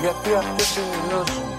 [0.00, 1.58] Γιατί αυτές είναι οι γνώσεις μου.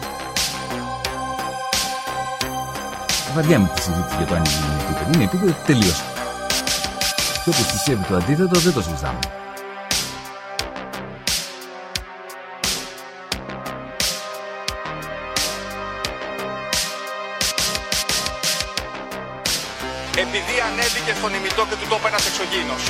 [3.35, 5.11] Βαριά με τη συζήτηση για το αν είναι επίπεδο.
[5.13, 6.03] Είναι επίπεδο τελείωσε.
[7.43, 9.19] Και όπως πιστεύει το αντίθετο δεν το συζητάμε.
[20.25, 22.83] επειδή ανέβηκε στον ημιτό και του τόπου ένας εξωγήινος.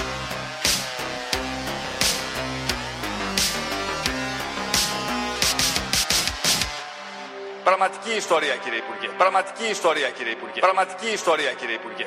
[7.79, 9.07] Πραγματική ιστορία κύριε Υπουργέ.
[9.17, 10.59] Πραγματική ιστορία κύριε Υπουργέ.
[10.59, 12.05] Πραγματική ιστορία κύριε Υπουργέ.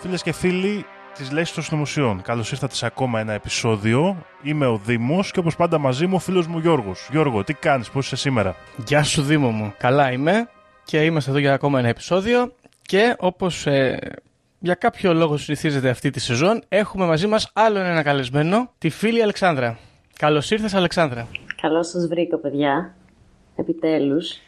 [0.00, 4.26] Φίλες και φίλοι της Λέξης των Συνωμοσιών, καλώς ήρθατε σε ακόμα ένα επεισόδιο.
[4.42, 7.08] Είμαι ο Δήμος και όπως πάντα μαζί μου ο φίλος μου Γιώργος.
[7.10, 9.74] Γιώργο, τι κάνεις, πώς είσαι σήμερα; Γεια σου Δήμο μου.
[9.78, 10.48] Καλά είμαι
[10.84, 13.98] και είμαστε εδώ για ακόμα ένα επεισόδιο και όπως ε,
[14.58, 19.22] για κάποιο λόγο συνηθίζεται αυτή τη σεζόν έχουμε μαζί μας άλλο ένα καλεσμένο, τη φίλη
[19.22, 19.78] Αλεξάνδρα.
[20.18, 21.28] Καλώς ήρθες Αλεξάνδρα.
[21.62, 22.94] Καλώς σας βρήκα, παιδιά.
[23.56, 24.38] Επιτέλους.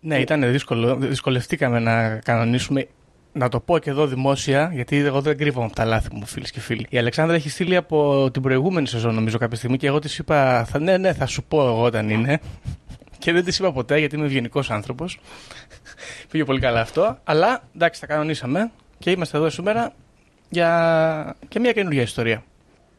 [0.00, 0.96] Ναι, ήταν δύσκολο.
[0.96, 2.86] Δυσκολευτήκαμε να κανονίσουμε.
[3.32, 6.50] Να το πω και εδώ δημόσια, γιατί εγώ δεν κρύβομαι από τα λάθη μου, φίλες
[6.50, 6.86] και φίλοι.
[6.88, 10.64] Η Αλεξάνδρα έχει στείλει από την προηγούμενη σεζόν, νομίζω, κάποια στιγμή και εγώ της είπα,
[10.64, 12.40] θα, ναι, ναι, θα σου πω εγώ όταν είναι.
[13.18, 15.20] Και δεν της είπα ποτέ, γιατί είμαι ευγενικός άνθρωπος.
[16.30, 17.18] Πήγε πολύ καλά αυτό.
[17.24, 19.92] Αλλά εντάξει, τα κανονίσαμε και είμαστε εδώ σήμερα
[20.48, 22.42] για και μια καινούργια ιστορία.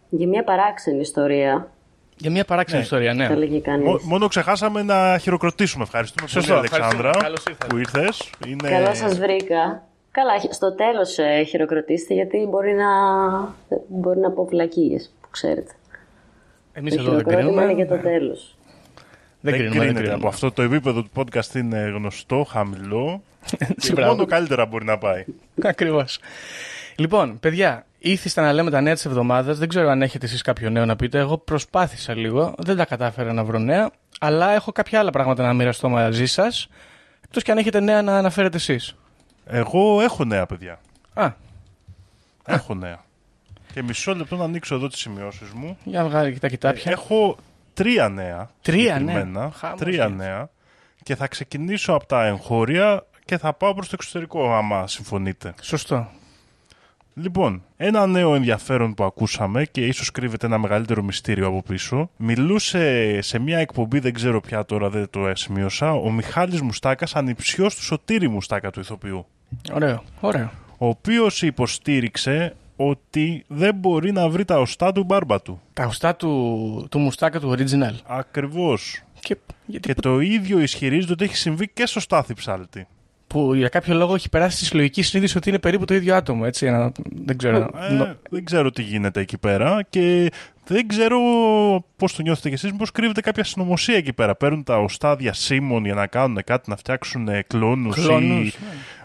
[0.10, 1.72] Για μια παράξενη ιστορία,
[2.18, 2.84] Για μια παράξενη Ναι.
[2.86, 3.28] ιστορία, ναι.
[3.28, 3.88] θα λέγει κανείς.
[3.88, 5.84] Μό- μόνο ξεχάσαμε να χειροκροτήσουμε.
[5.84, 7.24] Ευχαριστούμε Σωστό, πολύ, Αλεξάνδρα, ευχαριστούμε.
[7.24, 7.68] Καλώς ήρθατε.
[7.68, 8.30] που ήρθες.
[8.48, 8.70] Είναι...
[8.70, 9.84] Καλώς σας βρήκα.
[10.12, 12.86] Καλά, χ- στο τέλος ε, χειροκροτήστε, γιατί μπορεί να,
[13.88, 15.72] μπορεί να πω βλακίες, που ξέρετε.
[16.74, 17.72] Εμείς το εδώ δεν χειροκρότημα κρίνουμε.
[17.72, 18.02] είναι για το Ναι.
[19.52, 19.60] Τέλος.
[19.60, 20.14] Δεν Δεν κρίνουμε, δεν κρίνεται κρίνουμε.
[20.20, 20.52] από αυτό.
[20.52, 23.22] Το επίπεδο του podcast είναι γνωστό, χαμηλό.
[23.80, 24.12] και Μπράβο.
[24.12, 25.26] μόνο καλύτερα μπορεί να πάει.
[25.64, 26.20] Ακριβώς.
[26.96, 29.58] Λοιπόν, παιδιά, ήθιστα να λέμε τα νέα της εβδομάδας.
[29.58, 31.20] Δεν ξέρω αν έχετε εσείς κάποιο νέο να πείτε.
[31.20, 32.54] Εγώ προσπάθησα λίγο.
[32.58, 33.92] Δεν τα κατάφερα να βρω νέα.
[34.20, 36.68] Αλλά έχω κάποια άλλα πράγματα να μοιραστώ μαζί σας.
[37.26, 38.96] Εκτός και αν έχετε νέα να αναφέρετε εσείς.
[39.46, 40.80] Εγώ έχω νέα, παιδιά.
[41.14, 41.32] Α,
[42.46, 43.06] Έχω νέα.
[43.74, 45.78] Και μισό λεπτό να ανοίξω εδώ τις σημειώσεις μου.
[45.84, 46.92] για να βγάλει τα κοιτάπια.
[46.92, 47.38] Έχω
[47.78, 48.50] τρία νέα.
[48.62, 49.40] Τρία συγκεκριμένα.
[49.40, 49.52] νέα.
[49.52, 50.24] Χάμος Τρία γίνεται.
[50.24, 50.50] νέα.
[51.04, 55.54] Και θα ξεκινήσω από τα εγχώρια και θα πάω προς το εξωτερικό, άμα συμφωνείτε.
[55.62, 56.08] Σωστό.
[57.14, 62.10] Λοιπόν, ένα νέο ενδιαφέρον που ακούσαμε και ίσως κρύβεται ένα μεγαλύτερο μυστήριο από πίσω.
[62.18, 67.76] Μιλούσε σε μια εκπομπή, δεν ξέρω πια τώρα, δεν το σημείωσα, ο Μιχάλης Μουστάκας, ανιψιός
[67.76, 69.26] του Σωτήρη Μουστάκα του ηθοποιού.
[69.74, 70.04] Ωραίο.
[70.20, 70.52] Ωραίο.
[70.78, 75.62] Ο οποίος υποστήριξε ότι δεν μπορεί να βρει τα οστά του μπάρμπα του.
[75.74, 77.94] Τα οστά του, του μουστάκα του original.
[78.06, 79.02] Ακριβώς.
[79.20, 82.88] Και, γιατί Και το ίδιο ισχυρίζεται ότι έχει συμβεί και στο Στάθη Ψάλτη.
[83.28, 86.42] που για κάποιο λόγο έχει περάσει τη συλλογική συνείδηση ότι είναι περίπου το ίδιο άτομο.
[86.46, 86.92] Έτσι, ένα-
[87.26, 87.70] δεν ξέρω.
[87.90, 90.32] Ε, Νο- δεν ξέρω τι γίνεται εκεί πέρα και
[90.68, 91.18] δεν ξέρω
[91.96, 94.36] πώς το νιώθετε κι εσείς, μήπως κρύβεται κάποια συνωμοσία εκεί πέρα.
[94.36, 98.54] Παίρνουν τα οστά διασύμων για να κάνουν κάτι, να φτιάξουν κλόνους, Κλόνους, ή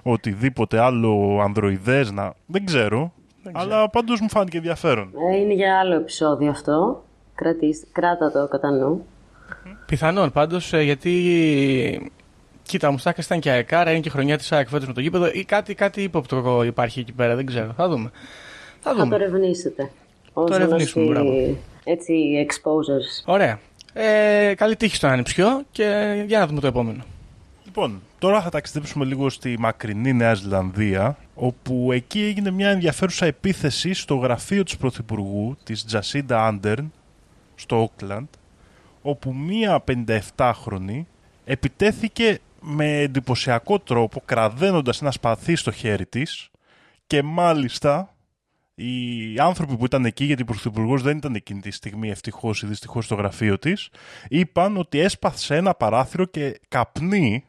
[0.03, 2.11] οτιδήποτε άλλο ανδροειδές.
[2.11, 2.33] Να...
[2.47, 3.13] Δεν ξέρω.
[3.53, 5.13] Αλλά πάντως μου φάνηκε ενδιαφέρον.
[5.33, 7.05] Ε, είναι για άλλο επεισόδιο αυτό.
[7.35, 9.07] Κρατήστε, κράτα το κατά νου.
[9.87, 12.11] Πιθανόν πάντως, γιατί.
[12.63, 15.27] Κοίτα, ο Μουστάκα ήταν και αεκάρα, είναι και χρονιά της ΑΕΚ φέτος με το γήπεδο
[15.33, 17.73] ή κάτι, κάτι ύποπτο υπάρχει εκεί πέρα, δεν ξέρω.
[17.77, 18.11] Θα δούμε.
[18.81, 19.15] Θα Θα το δούμε.
[19.15, 19.91] ερευνήσετε.
[20.33, 21.57] Όσο ερευνήσουμε, γνωστοί, μπράβο.
[21.85, 22.15] Έτσι,
[22.49, 23.33] exposers.
[23.33, 23.59] Ωραία.
[23.93, 27.03] Ε, καλή τύχη στον ανιψιό και για να δούμε το επόμενο.
[27.65, 33.93] Λοιπόν, τώρα θα ταξιδέψουμε λίγο στη μακρινή Νέα Ζηλανδία, όπου εκεί έγινε μια ενδιαφέρουσα επίθεση
[33.93, 36.93] στο γραφείο της Πρωθυπουργού, της Τζασίντα Άντερν,
[37.55, 38.27] στο Όκλαντ,
[39.03, 39.85] όπου μία
[40.37, 41.05] 57χρονη
[41.45, 46.51] επιτέθηκε με εντυπωσιακό τρόπο, κραδένοντας ένα σπαθί στο χέρι της
[47.07, 48.15] και μάλιστα
[48.75, 52.67] οι άνθρωποι που ήταν εκεί, γιατί ο Πρωθυπουργός δεν ήταν εκείνη τη στιγμή ευτυχώς ή
[52.67, 53.89] δυστυχώς στο γραφείο της,
[54.29, 57.45] είπαν ότι έσπασε ένα παράθυρο και καπνί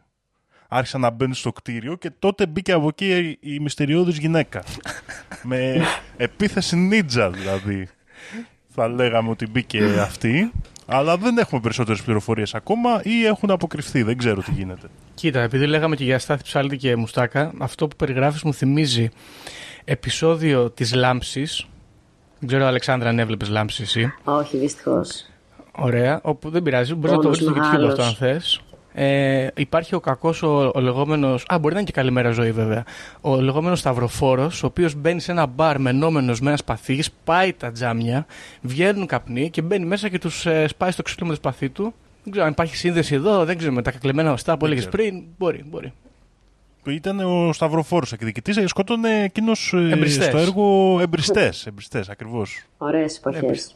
[0.73, 4.63] άρχισαν να μπαίνουν στο κτίριο και τότε μπήκε από εκεί η μυστηριώδης γυναίκα.
[5.49, 5.81] με
[6.17, 7.87] επίθεση νίτζα δηλαδή.
[8.75, 10.51] Θα λέγαμε ότι μπήκε αυτή.
[10.85, 14.03] Αλλά δεν έχουμε περισσότερες πληροφορίες ακόμα ή έχουν αποκρυφθεί.
[14.03, 14.87] Δεν ξέρω τι γίνεται.
[15.13, 19.09] Κοίτα, επειδή λέγαμε και για Στάθη Ψάλτη και Μουστάκα, αυτό που περιγράφεις μου θυμίζει
[19.85, 21.67] επεισόδιο της Λάμψης.
[22.39, 24.13] Δεν ξέρω, Αλεξάνδρα, αν έβλεπες Λάμψη εσύ.
[24.23, 25.25] Όχι, δυστυχώς.
[25.71, 27.89] Ωραία, όπου δεν πειράζει, μπορείς να το Πόνος βρεις στο YouTube μεγάλος.
[27.89, 28.61] αυτό αν θες.
[28.93, 31.45] Ε, υπάρχει ο κακός ο, ο λεγόμενος.
[31.47, 32.83] Α, μπορεί να είναι και καλημέρα ζωή βέβαια.
[33.21, 37.71] Ο λεγόμενος Σταυροφόρος, ο οποίος μπαίνει σε ένα μπαρ μενόμενος με ένα σπαθί, σπάει τα
[37.71, 38.25] τζάμια,
[38.61, 41.93] βγαίνουν καπνοί και μπαίνει μέσα και τους ε, σπάει στο ξύλο με το σπαθί του.
[42.23, 45.03] Δεν ξέρω αν υπάρχει σύνδεση εδώ, δεν ξέρω με τα κακλεμμένα οστά που έλεγες ξέρω.
[45.03, 45.23] πριν.
[45.37, 45.93] Μπορεί, μπορεί.
[46.83, 50.25] Που ήταν ο Σταυροφόρος εκδικητής και σκότωνε εκείνος Εμπριστές.
[50.25, 51.65] στο έργο εμπριστές.
[51.65, 52.63] Εμπριστές, ακριβώς.
[52.77, 53.75] Ωραίες εποχές.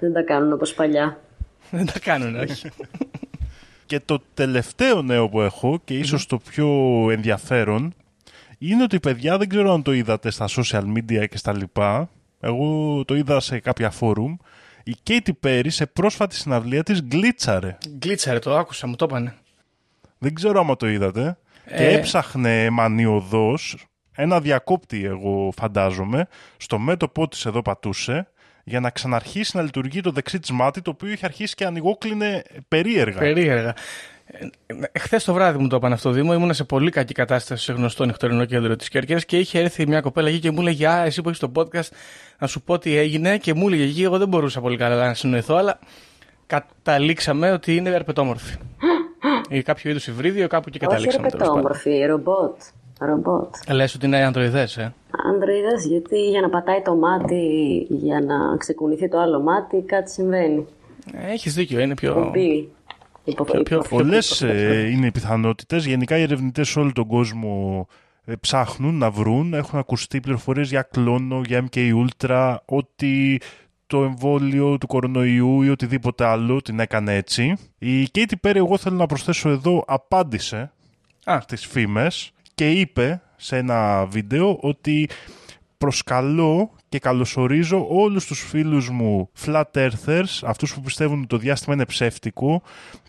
[0.00, 1.20] Δεν τα κάνουν όπως παλιά.
[1.70, 2.68] δεν τα κάνουν, όχι.
[3.92, 6.68] Και το τελευταίο νέο που έχω και ίσως το πιο
[7.10, 7.94] ενδιαφέρον
[8.58, 12.08] είναι ότι παιδιά δεν ξέρω αν το είδατε στα social media και στα λοιπά.
[12.40, 14.36] Εγώ το είδα σε κάποια φόρουμ.
[14.84, 17.78] Η Katy Perry σε πρόσφατη συναυλία της γκλίτσαρε.
[17.98, 19.34] Γκλίτσαρε, το άκουσα, μου το είπανε.
[20.18, 21.38] Δεν ξέρω άμα το είδατε.
[21.66, 21.92] Και Ε.
[21.94, 23.76] έψαχνε μανιωδώς
[24.14, 28.28] ένα διακόπτη εγώ φαντάζομαι στο μέτωπό της εδώ πατούσε
[28.64, 32.42] για να ξαναρχίσει να λειτουργεί το δεξί της μάτι το οποίο είχε αρχίσει και ανοιγόκλινε
[32.68, 33.18] περίεργα.
[33.18, 33.74] Περίεργα.
[34.98, 36.32] Χθες το βράδυ μου το είπαν αυτό, Δήμο.
[36.34, 40.00] Ήμουν σε πολύ κακή κατάσταση σε γνωστό νυχτερινό κέντρο της Κέρκυρας και είχε έρθει μια
[40.00, 41.88] κοπέλα εκεί και μου έλεγε Α, εσύ που έχεις το podcast,
[42.38, 43.38] να σου πω τι έγινε.
[43.38, 45.78] Και μου έλεγε εκεί, εγώ δεν μπορούσα πολύ καλά να συνοηθώ, αλλά
[46.46, 48.56] καταλήξαμε ότι είναι αρπετόμορφη.
[49.48, 51.28] ή κάποιο είδους υβρίδιο, κάπου και Όχι καταλήξαμε.
[51.28, 51.62] τέλος πάντων.
[51.62, 52.60] ρεπετόμορφη, ρομπότ.
[53.06, 53.54] Ρομπότ.
[53.70, 54.94] Λες ότι είναι ανδροειδές, ε;
[55.32, 57.46] Ανδροειδές, γιατί για να πατάει το μάτι,
[57.90, 60.66] για να ξεκουνηθεί το άλλο μάτι, κάτι συμβαίνει.
[61.12, 62.14] Έχεις δίκιο, είναι πιο.
[62.14, 62.68] Κουμπί.
[63.24, 64.52] Υπο- πιο- πιο- υπο- Πολλές υπο-
[64.92, 65.86] είναι οι πιθανότητες.
[65.86, 67.86] Γενικά οι ερευνητές σε όλο τον κόσμο
[68.24, 69.54] ε, ψάχνουν να βρουν.
[69.54, 73.40] Έχουν ακουστεί πληροφορίες για κλόνο, για MK Ultra, ότι
[73.86, 77.56] το εμβόλιο του κορονοϊού ή οτιδήποτε άλλο την έκανε έτσι.
[77.78, 80.72] Η Katy Perry, εγώ θέλω να προσθέσω εδώ, απάντησε
[81.24, 81.38] Α.
[81.40, 85.08] στις φήμες και είπε σε ένα βίντεο ότι
[85.78, 91.74] προσκαλώ και καλωσορίζω όλους τους φίλους μου flat earthers, αυτούς που πιστεύουν ότι το διάστημα
[91.74, 92.62] είναι ψεύτικο,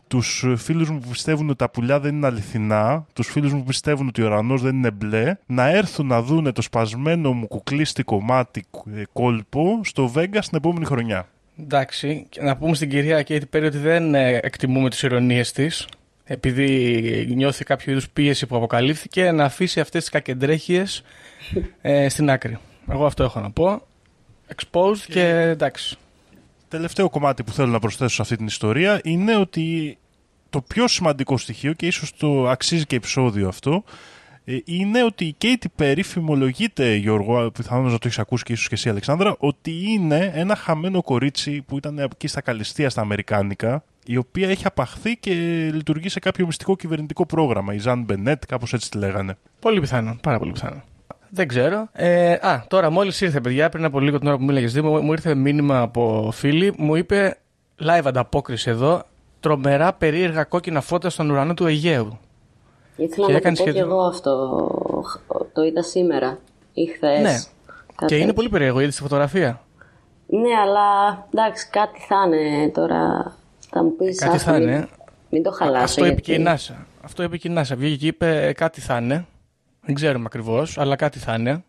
[0.08, 3.66] τους φίλους μου που πιστεύουν ότι τα πουλιά δεν είναι αληθινά, τους φίλους μου που
[3.66, 8.22] πιστεύουν ότι ο ουρανός δεν είναι μπλε, να έρθουν να δούνε το σπασμένο μου κουκλίστικο
[8.22, 8.64] μάτι
[8.96, 11.28] ε, κόλπο στο Vegas την επόμενη χρονιά.
[11.60, 15.88] Εντάξει, και να πούμε στην κυρία Κέιτι Πέρι ότι δεν ε, εκτιμούμε τις ηρωνίες της
[16.24, 21.04] επειδή νιώθει κάποιο είδους πίεση που αποκαλύφθηκε να αφήσει αυτές τις κακεντρέχειες
[21.82, 22.58] ε, στην άκρη.
[22.90, 23.88] Εγώ αυτό έχω να πω.
[24.56, 25.98] Exposed και εντάξει.
[26.68, 29.98] Τελευταίο κομμάτι που θέλω να προσθέσω σε αυτή την ιστορία είναι ότι
[30.50, 33.84] το πιο σημαντικό στοιχείο και ίσως το αξίζει και επεισόδιο αυτό
[34.46, 38.68] ε, είναι ότι η Katy Perry φημολογείται, Γιώργο, πιθανόν να το έχεις ακούσει και ίσως
[38.68, 43.84] και εσύ Αλεξάνδρα, ότι είναι ένα χαμένο κορίτσι που ήταν εκεί στα Καλυστία στα Αμερικάνικα,
[44.06, 45.32] η οποία έχει απαχθεί και
[45.74, 47.74] λειτουργεί σε κάποιο μυστικό κυβερνητικό πρόγραμμα.
[47.74, 49.38] Η Ζαν Μπενέτ, κάπως έτσι τη λέγανε.
[49.60, 50.82] Πολύ πιθανό, πάρα πολύ πιθανό.
[51.30, 51.88] Δεν ξέρω.
[51.92, 55.12] Ε, α, τώρα μόλις ήρθε, παιδιά, πριν από λίγο την ώρα που μίλαγες Δήμο, μου
[55.12, 57.38] ήρθε μήνυμα από φίλη, μου είπε
[57.84, 59.04] live ανταπόκριση εδώ,
[59.40, 62.20] τρομερά περίεργα κόκκινα φώτα στον ουρανό του Αιγαίου.
[62.96, 63.94] Ήθελα Και να έκανε το πω και σχέδιο.
[63.94, 64.60] εγώ αυτό.
[65.54, 66.38] Το είδα σήμερα
[66.74, 67.20] ή χθε.
[67.20, 67.36] Ναι.
[68.06, 69.62] Και είναι πολύ περίεργο, είδες τη φωτογραφία.
[70.28, 70.88] Ναι, αλλά
[71.34, 73.34] εντάξει, κάτι θα είναι τώρα.
[73.74, 74.20] Θα μου πεις.
[74.20, 74.88] Κάτι θα είναι.
[75.30, 75.84] Μην το χαλάσω.
[75.84, 76.76] Αυτό είπε και η γιατί- NASA.
[77.02, 77.74] Αυτό είπε και η NASA.
[77.78, 79.26] Βγήκε και είπε ε, κάτι θα είναι.
[79.82, 81.64] Δεν ξέρουμε ακριβώς, αλλά κάτι θα είναι.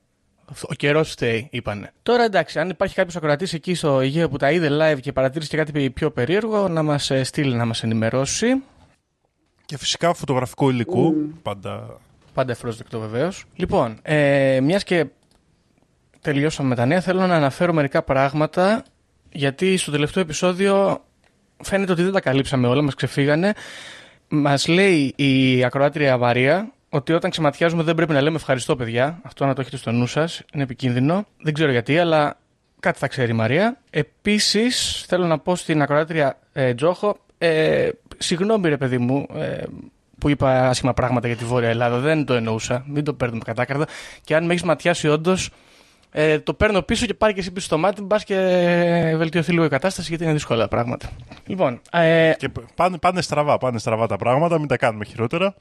[0.50, 1.92] Αυτό- Ο καιρός φταίει, είπανε.
[2.02, 5.50] Τώρα εντάξει, αν υπάρχει κάποιος ακροατής εκεί στο Αιγαίο που τα είδε live και παρατήρησε
[5.50, 8.62] και κάτι πιο περίεργο, να μας στείλει να μας ενημερώσει.
[9.66, 11.98] Και φυσικά φωτογραφικό υλικό, πάντα
[12.34, 13.44] Πάντα ευπρόσδεκτο βεβαίως.
[13.56, 15.06] Λοιπόν, ε, μιας και
[16.20, 18.82] τελειώσαμε με τα νέα, θέλω να αναφέρω μερικά πράγματα.
[19.32, 21.04] Γιατί στο τελευταίο επεισόδιο
[21.62, 23.52] φαίνεται ότι δεν τα καλύψαμε όλα, μας ξεφύγανε.
[24.28, 29.20] Μας λέει η ακροάτρια Μαρία ότι όταν ξεματιάζουμε δεν πρέπει να λέμε ευχαριστώ, παιδιά.
[29.22, 30.42] Αυτό να το έχετε στο νου σας.
[30.52, 31.26] Είναι επικίνδυνο.
[31.40, 32.36] Δεν ξέρω γιατί, αλλά
[32.80, 33.80] κάτι θα ξέρει η Μαρία.
[33.90, 39.62] Επίσης, θέλω να πω στην ακροάτρια ε, Τζόχο, ε, συγγνώμη ρε παιδί μου, ε,
[40.18, 41.98] που είπα άσχημα πράγματα για τη Βόρεια Ελλάδα.
[41.98, 42.84] Δεν το εννοούσα.
[42.88, 43.86] Μην το παίρνουμε κατάκαρδα.
[44.24, 45.50] Και αν με έχεις ματιάσει, όντως,
[46.16, 48.02] ε, το παίρνω πίσω και πάρει και εσύ πίσω στο μάτι.
[48.02, 48.34] Μπας και
[49.16, 51.10] βελτιωθεί λίγο η κατάσταση, γιατί είναι δύσκολα τα πράγματα.
[51.46, 55.54] Λοιπόν, ε, Και πάνε, πάνε στραβά, πάνε στραβά τα πράγματα, μην τα κάνουμε χειρότερα.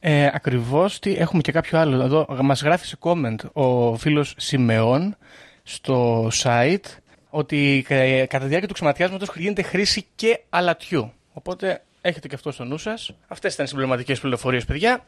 [0.00, 2.02] ε, Ακριβώς τι έχουμε και κάποιο άλλο.
[2.02, 5.16] Εδώ μας γράφει σε comment ο φίλος Σιμεών
[5.62, 6.84] στο site
[7.30, 11.12] ότι ε, κατά τη διάρκεια του ξεματιάσματος γίνεται χρήση και αλατιού.
[11.32, 13.10] Οπότε έχετε και αυτό στο νου σας.
[13.28, 15.04] Αυτές ήταν οι συμπληρωματικές πληροφορίες, παιδιά.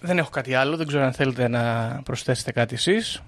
[0.00, 0.76] Δεν έχω κάτι άλλο.
[0.76, 3.22] Δεν ξέρω αν θέλετε να προσθέσετε κάτι εσείς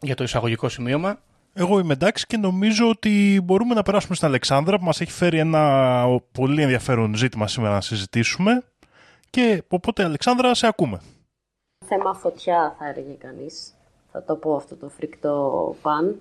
[0.00, 1.18] για το εισαγωγικό σημείωμα.
[1.54, 5.38] Εγώ είμαι εντάξει και νομίζω ότι μπορούμε να περάσουμε στην Αλεξάνδρα που μας έχει φέρει
[5.38, 8.62] ένα πολύ ενδιαφέρον ζήτημα σήμερα να συζητήσουμε.
[9.30, 11.00] Και οπότε Αλεξάνδρα σε ακούμε.
[11.86, 13.74] Θέμα φωτιά θα έλεγε κανείς.
[14.12, 16.20] Θα το πω αυτό το φρικτό παν.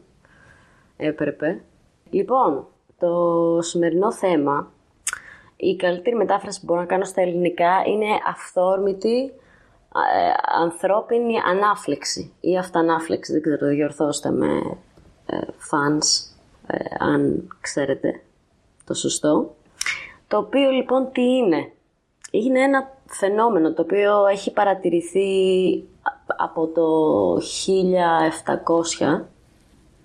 [0.97, 1.61] Έπρεπε.
[2.09, 2.67] Λοιπόν,
[2.99, 4.71] το σημερινό θέμα,
[5.55, 9.31] η καλύτερη μετάφραση που μπορώ να κάνω στα ελληνικά είναι αυθόρμητη ε,
[10.61, 14.77] ανθρώπινη ανάφλεξη ή αυτανάφλεξη, δεν ξέρω, διορθώστε με
[15.25, 16.31] ε, fans,
[16.67, 18.21] ε, αν ξέρετε
[18.85, 19.55] το σωστό.
[20.27, 21.71] Το οποίο λοιπόν τι είναι;
[22.31, 25.29] Είναι ένα φαινόμενο το οποίο έχει παρατηρηθεί
[26.37, 26.87] από το
[29.07, 29.25] 1700.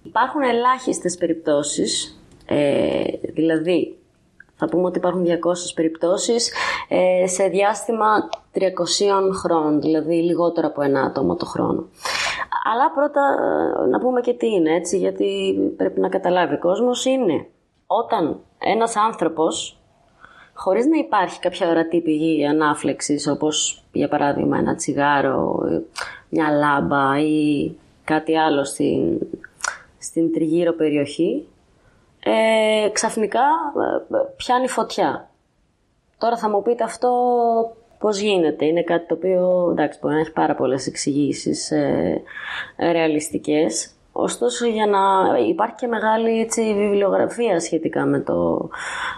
[0.02, 3.96] Υπάρχουν ελάχιστες περιπτώσεις, ε, δηλαδή
[4.56, 5.28] θα πούμε ότι υπάρχουν 200
[5.74, 6.52] περιπτώσεις
[6.88, 11.88] ε, σε διάστημα 300 χρόνων, δηλαδή λιγότερο από ένα άτομο το χρόνο.
[12.72, 13.20] Αλλά πρώτα
[13.82, 17.46] ε, να πούμε και τι είναι, έτσι, γιατί πρέπει να καταλάβει ο κόσμος, είναι
[17.86, 19.78] όταν ένας άνθρωπος,
[20.54, 25.58] χωρίς να υπάρχει κάποια ορατή πηγή ανάφλεξης, όπως για παράδειγμα ένα τσιγάρο,
[26.28, 27.70] μια λάμπα ή
[28.04, 29.18] κάτι άλλο στην,
[29.98, 31.46] στην τριγύρω περιοχή,
[32.24, 33.44] ε, ξαφνικά
[34.10, 35.30] ε, πιάνει φωτιά.
[36.18, 37.10] Τώρα θα μου πείτε αυτό
[38.02, 42.22] πώς γίνεται; Είναι κάτι το οποίο εντάξει, μπορεί να έχει πάρα πολλές εξηγήσεις ε,
[42.78, 43.94] ρεαλιστικές.
[44.12, 44.98] Ωστόσο, για να
[45.48, 48.68] υπάρχει και μεγάλη έτσι, βιβλιογραφία σχετικά με το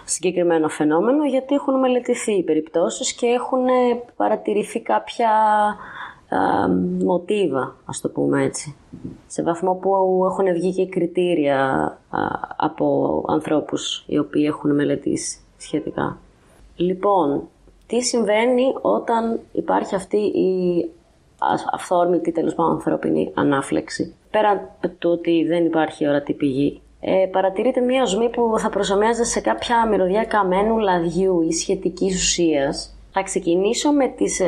[0.05, 3.65] συγκεκριμένο φαινόμενο, γιατί έχουν μελετηθεί οι περιπτώσεις και έχουν
[4.15, 5.29] παρατηρηθεί κάποια
[6.29, 6.67] α,
[7.03, 8.75] μοτίβα, ας το πούμε έτσι.
[9.27, 11.97] Σε βαθμό που έχουν βγει και κριτήρια
[12.57, 16.17] από ανθρώπους οι οποίοι έχουν μελετήσει σχετικά.
[16.75, 17.47] Λοιπόν,
[17.95, 20.85] τι συμβαίνει όταν υπάρχει αυτή η
[21.73, 24.15] αυθόρμητη τέλος πάντων ανθρώπινη ανάφλεξη.
[24.31, 29.39] Πέραν του ότι δεν υπάρχει ορατή πηγή, ε, παρατηρείται μια οσμή που θα προσωμιάζεται σε
[29.39, 32.95] κάποια μυρωδιά καμένου λαδιού ή σχετικής ουσίας.
[33.11, 34.45] Θα ξεκινήσω με τις, ε,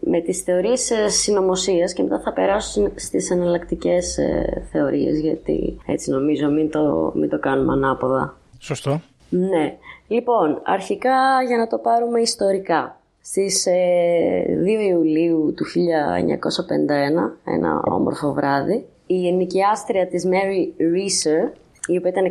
[0.00, 6.10] με τις θεωρίες ε, συνωμοσίας και μετά θα περάσω στις εναλλακτικές ε, θεωρίες γιατί έτσι
[6.10, 8.36] νομίζω μην το, μην το κάνουμε ανάποδα.
[8.58, 9.00] Σωστό.
[9.28, 9.76] Ναι.
[10.08, 12.98] Λοιπόν, αρχικά για να το πάρουμε ιστορικά.
[13.22, 21.52] Στις 2 ε, Ιουλίου του 1951, ένα όμορφο βράδυ, η ενοικιάστρια της Mary Reeser,
[21.86, 22.28] η οποία ήταν 67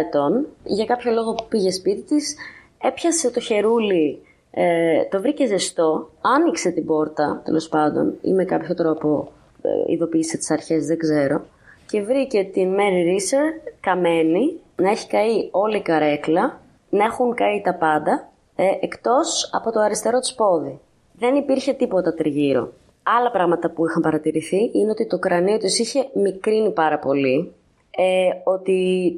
[0.00, 2.36] ετών, για κάποιο λόγο που πήγε σπίτι της,
[2.82, 8.74] έπιασε το χερούλι, ε, το βρήκε ζεστό, άνοιξε την πόρτα, τέλος πάντων, ή με κάποιο
[8.74, 11.44] τρόπο ε, ειδοποίησε τις αρχές, δεν ξέρω,
[11.86, 17.60] και βρήκε την Mary Reeser καμένη, να έχει καεί όλη η καρέκλα να έχουν καεί
[17.60, 20.80] τα πάντα, ε, εκτός από το αριστερό της πόδι.
[21.12, 22.72] Δεν υπήρχε τίποτα τριγύρω.
[23.02, 27.54] Άλλα πράγματα που είχαν παρατηρηθεί είναι ότι το κρανίο της είχε μικρύνει πάρα πολύ,
[27.90, 29.12] ε, ότι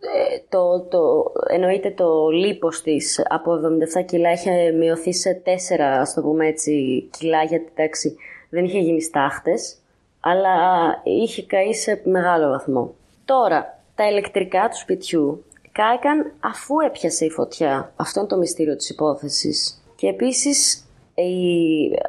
[0.00, 3.52] ε, το, το, εννοείται το λίπος της από
[4.00, 8.16] 77 κιλά είχε μειωθεί σε 4 ας το πούμε έτσι κιλά γιατί εντάξει
[8.48, 9.78] δεν είχε γίνει στάχτες
[10.20, 10.56] αλλά
[11.04, 12.94] είχε καεί σε μεγάλο βαθμό.
[13.24, 15.44] Τώρα, τα ηλεκτρικά του σπιτιού
[15.80, 17.92] κάηκαν αφού έπιασε η φωτιά.
[17.96, 19.82] Αυτό είναι το μυστήριο της υπόθεσης.
[19.96, 21.26] Και επίσης οι,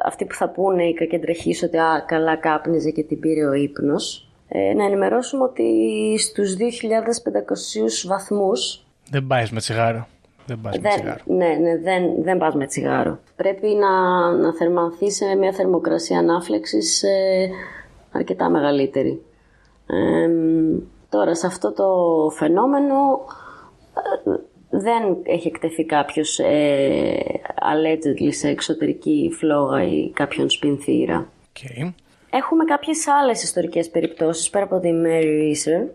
[0.04, 4.28] αυτοί που θα πούνε οι κακεντρεχείς ότι α, καλά κάπνιζε και την πήρε ο ύπνος,
[4.48, 5.64] ε, να ενημερώσουμε ότι
[6.18, 8.84] στους 2.500 βαθμούς...
[9.10, 10.06] Δεν πάει με τσιγάρο.
[10.46, 11.20] Δεν πας με τσιγάρο.
[11.24, 13.18] Ναι, ναι, δεν, δεν πας με τσιγάρο.
[13.36, 13.90] Πρέπει να,
[14.30, 17.48] να θερμανθεί σε μια θερμοκρασία ανάφλεξης ε,
[18.12, 19.22] αρκετά μεγαλύτερη.
[21.08, 21.86] τώρα, σε αυτό το
[22.30, 22.94] φαινόμενο
[24.70, 31.28] δεν έχει εκτεθεί κάποιος ε, allegedly σε εξωτερική φλόγα ή κάποιον σπινθήρα.
[31.52, 31.92] Okay.
[32.30, 35.86] Έχουμε κάποιες άλλες ιστορικές περιπτώσεις πέρα από τη Mary Reeser.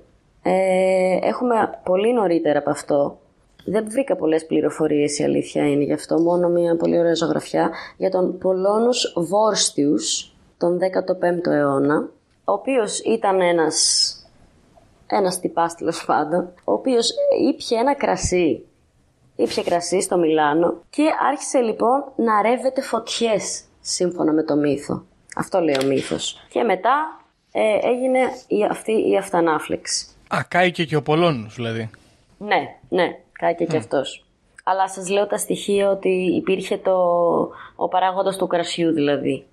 [0.44, 3.18] Ε, έχουμε πολύ νωρίτερα από αυτό.
[3.66, 8.10] Δεν βρήκα πολλές πληροφορίες η αλήθεια είναι γι' αυτό, μόνο μια πολύ ωραία ζωγραφιά για
[8.10, 12.10] τον Πολώνους Βόρστιους τον 15ο αιώνα,
[12.44, 14.16] ο οποίος ήταν ένας
[15.08, 17.12] ένας τυπάς τέλος πάντων, ο οποίος
[17.50, 18.66] ήπια ένα κρασί.
[19.36, 25.04] Ήπια κρασί στο Μιλάνο και άρχισε λοιπόν να ρεύεται φωτιές σύμφωνα με το μύθο.
[25.36, 26.46] Αυτό λέει ο μύθος.
[26.50, 27.22] Και μετά
[27.52, 30.08] ε, έγινε η, αυτή η αυτανάφλεξη.
[30.36, 31.90] Α, κάηκε και ο Πολώνος δηλαδή.
[32.38, 33.68] Ναι, ναι, κάηκε mm.
[33.68, 34.26] και αυτός.
[34.64, 36.98] Αλλά σας λέω τα στοιχεία ότι υπήρχε το,
[37.76, 39.46] ο παράγοντας του κρασιού δηλαδή.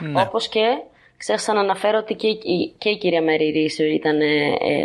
[0.00, 0.20] Ναι.
[0.20, 0.82] Όπως και
[1.16, 4.84] Ξέχασα να αναφέρω ότι και, η, και η κυρία Μέρι Ρίσερ ήταν ε, ε,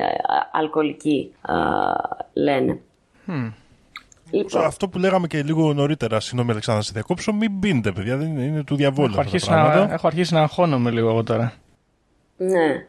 [0.51, 1.31] αλκοολική,
[2.33, 2.79] λένε.
[4.31, 4.63] Λοιπόν.
[4.63, 8.43] Αυτό που λέγαμε και λίγο νωρίτερα, συγγνώμη Αλεξάνδρα, σε διακόψω, μην πίνετε, παιδιά, δεν είναι,
[8.43, 9.11] είναι του διαβόλου.
[9.11, 11.53] Έχω, αρχίσει να, έχω αρχίσει να αγχώνομαι λίγο εγώ τώρα.
[12.37, 12.85] Ναι.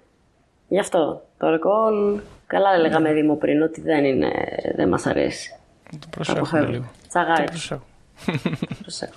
[0.68, 1.22] Γι' αυτό.
[1.38, 4.30] Το αλκοόλ, καλά λέγαμε Δήμο πριν, ότι δεν, είναι,
[4.74, 5.54] δεν μας αρέσει.
[5.90, 6.70] Το προσέχουμε αποφεύγω.
[6.70, 6.90] λίγο.
[7.08, 7.44] Τσαγάρι.
[7.44, 7.84] Το προσέχω.
[8.80, 9.12] Προσέχω.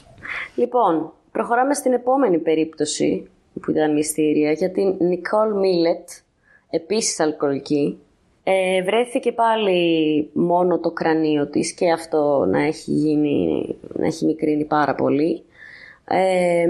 [0.56, 3.30] Λοιπόν, προχωράμε στην επόμενη περίπτωση
[3.62, 6.10] που ήταν μυστήρια για την Νικόλ Μίλετ,
[6.69, 7.98] επίσης αλκοολική.
[8.43, 14.65] Ε, βρέθηκε πάλι μόνο το κρανίο της και αυτό να έχει γίνει, να έχει μικρύνει
[14.65, 15.43] πάρα πολύ.
[16.07, 16.69] Ε,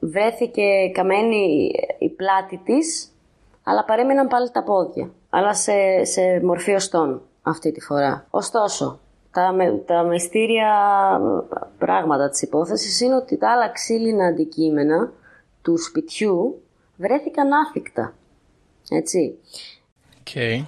[0.00, 3.12] βρέθηκε καμένη η πλάτη της,
[3.64, 8.26] αλλά παρέμειναν πάλι τα πόδια, αλλά σε, σε μορφή οστών αυτή τη φορά.
[8.30, 9.00] Ωστόσο,
[9.32, 10.70] τα, με- τα μυστήρια
[11.78, 15.12] πράγματα της υπόθεσης είναι ότι τα άλλα ξύλινα αντικείμενα
[15.66, 16.62] του σπιτιού
[16.96, 18.14] βρέθηκαν άθικτα.
[18.90, 19.38] Έτσι.
[20.20, 20.62] Οκ.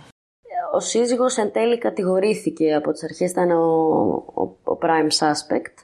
[0.75, 3.65] Ο σύζυγος εν τέλει κατηγορήθηκε από τις αρχές, ήταν ο,
[4.35, 5.75] ο, ο prime suspect,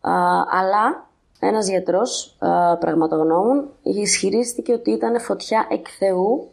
[0.00, 0.12] α,
[0.50, 1.10] αλλά
[1.40, 6.50] ένας γιατρός α, πραγματογνώμων ισχυρίστηκε ότι ήταν φωτιά εκ Θεού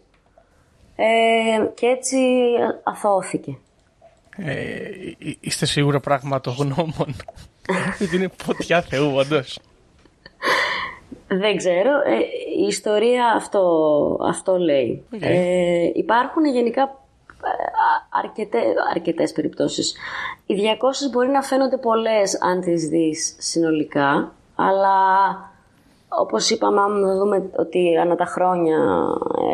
[0.96, 1.06] ε,
[1.74, 2.18] και έτσι
[2.84, 3.58] αθωώθηκε.
[4.38, 7.16] Ε, εί- είστε σίγουρα πραγματογνώμων.
[8.02, 9.60] ότι είναι φωτιά Θεού, όντως.
[11.32, 11.90] Δεν ξέρω.
[12.06, 12.18] Ε,
[12.62, 13.62] η ιστορία αυτό,
[14.22, 15.04] αυτό λέει.
[15.14, 15.22] Οκ.
[15.22, 18.60] Ε, υπάρχουν γενικά ε, α- αρκετές,
[18.96, 19.96] αρκετές περιπτώσεις.
[20.46, 24.98] Οι 200 μπορεί να φαίνονται πολλές αν τις δεις συνολικά, αλλά
[26.10, 28.78] όπως είπαμε, αν δούμε ότι ανά τα χρόνια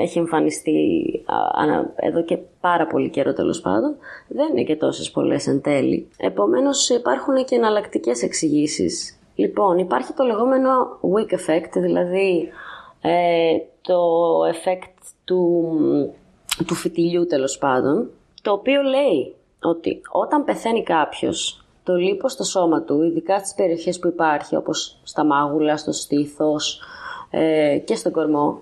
[0.02, 0.72] έχει εμφανιστεί
[1.26, 3.96] α, ανα- εδώ και πάρα πολύ καιρό τέλος πάντων,
[4.28, 6.08] δεν είναι και τόσες πολλές εν τέλει.
[6.18, 9.20] Επομένως υπάρχουν και εναλλακτικές εξηγήσεις.
[9.36, 10.70] Λοιπόν, υπάρχει το λεγόμενο
[11.02, 12.50] weak effect, δηλαδή
[13.02, 14.00] ε, το
[14.54, 15.78] effect του,
[16.66, 18.10] του φυτιλιού τέλος πάντων,
[18.42, 24.00] το οποίο λέει ότι όταν πεθαίνει κάποιος, το λίπος στο σώμα του, ειδικά στις περιοχές
[24.00, 26.82] που υπάρχει, όπως στα μάγουλα, στο στήθος
[27.30, 28.62] ε, και στον κορμό,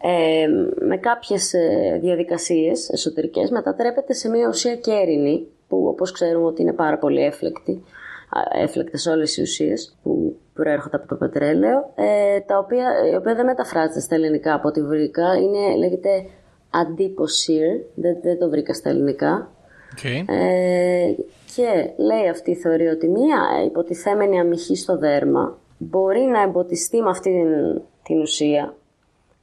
[0.00, 0.46] ε,
[0.86, 6.72] με κάποιες ε, διαδικασίες εσωτερικές μετατρέπεται σε μια ουσία κέρινη, που όπως ξέρουμε ότι είναι
[6.72, 7.84] πάρα πολύ έφλεκτη,
[8.28, 13.34] α, έφλεκτες όλες οι ουσίες που προέρχονται από το πετρέλαιο, ε, τα οποία, η οποία
[13.34, 16.26] δεν μεταφράζεται στα ελληνικά από ό,τι βρήκα, είναι, λέγεται
[16.70, 19.50] αντίποσύρ, δεν, δεν το βρήκα στα ελληνικά,
[19.96, 20.24] Okay.
[20.26, 21.14] ε,
[21.54, 27.10] και λέει αυτή η θεωρία ότι μία υποτιθέμενη αμυχή στο δέρμα μπορεί να εμποτιστεί με
[27.10, 28.74] αυτή την, την ουσία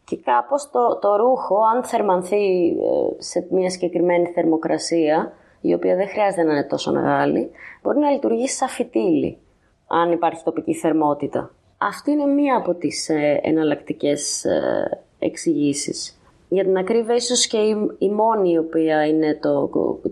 [0.06, 2.74] και κάπως το, το ρούχο, αν θερμανθεί ε,
[3.18, 7.50] σε μια συγκεκριμένη θερμοκρασία, η οποία δεν χρειάζεται να είναι τόσο μεγάλη,
[7.82, 9.38] μπορεί να λειτουργήσει σαν φυτίλι,
[9.88, 11.52] αν υπάρχει τοπική θερμότητα.
[11.78, 16.18] Αυτή είναι μία από τις ε, εναλλακτικές ε, εξηγήσεις.
[16.50, 19.70] Για την ακρίβεια, ίσως και η, η μόνη η οποία είναι το,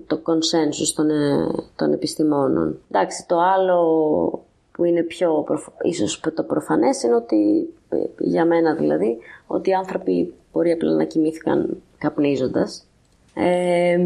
[0.07, 2.79] το consensus των, ε, των επιστημόνων.
[2.91, 3.79] Εντάξει, το άλλο
[4.71, 9.73] που είναι πιο, προφ- ίσως το προφανές είναι ότι, ε, για μένα δηλαδή, ότι οι
[9.73, 12.85] άνθρωποι μπορεί απλά να κοιμήθηκαν καπνίζοντας.
[13.33, 13.97] Ε,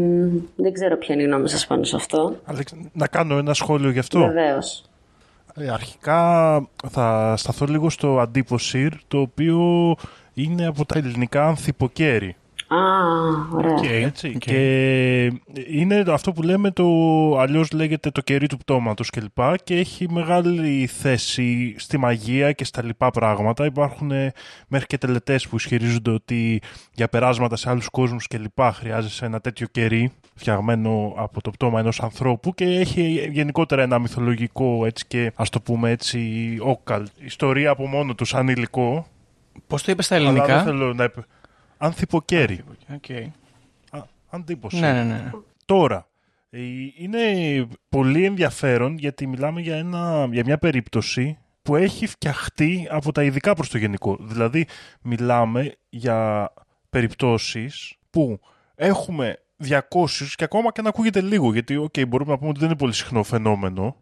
[0.56, 2.36] δεν ξέρω ποια είναι η γνώμη σας πάνω σε αυτό.
[2.44, 4.18] Αλέξ, να κάνω ένα σχόλιο γι' αυτό.
[4.18, 4.84] Βεβαίως.
[5.54, 6.20] Ε, αρχικά
[6.90, 9.94] θα σταθώ λίγο στο αντίποσυρ, το οποίο
[10.34, 12.36] είναι από τα ελληνικά ανθυποκέρι.
[12.68, 12.76] Α,
[13.52, 13.74] ωραία.
[13.74, 13.84] Οκ.
[13.84, 14.32] Έτσι.
[14.34, 14.38] Οκ.
[14.38, 15.24] Και
[15.70, 16.84] είναι αυτό που λέμε το
[17.38, 19.38] αλλιώς λέγεται το κερί του πτώματος κλπ.
[19.64, 23.64] Και έχει μεγάλη θέση στη μαγεία και στα λοιπά πράγματα.
[23.64, 24.32] Υπάρχουν ε,
[24.68, 26.60] μέχρι και τελετές που ισχυρίζονται ότι
[26.92, 28.60] για περάσματα σε άλλους κόσμους κλπ.
[28.72, 34.86] χρειάζεσαι ένα τέτοιο κερί φτιαγμένο από το πτώμα ενός ανθρώπου και έχει γενικότερα ένα μυθολογικό
[34.86, 36.20] έτσι και ας το πούμε έτσι
[36.60, 39.06] όκαλ ιστορία από μόνο τους σαν υλικό
[39.66, 40.62] Πώς το είπες στα αλλά δεν ελληνικά.
[40.62, 41.10] θέλω να...
[41.78, 42.60] επ- Ανθυποκέρι.
[42.94, 43.10] Οκ.
[43.90, 44.78] Α, Αντίποση.
[44.80, 45.30] Ναι, ναι, ναι.
[45.64, 46.08] Τώρα,
[46.50, 46.58] ε,
[46.98, 47.20] είναι
[47.88, 53.54] πολύ ενδιαφέρον γιατί μιλάμε για, ένα, για μια περίπτωση που έχει φτιαχτεί από τα ειδικά
[53.54, 54.16] προς το γενικό.
[54.20, 54.66] Δηλαδή,
[55.02, 56.50] μιλάμε για
[56.90, 58.40] περιπτώσεις που
[58.74, 59.78] έχουμε 200
[60.34, 62.92] και ακόμα και να ακούγεται λίγο, γιατί okay, μπορούμε να πούμε ότι δεν είναι πολύ
[62.92, 63.96] συχνό φαινόμενο.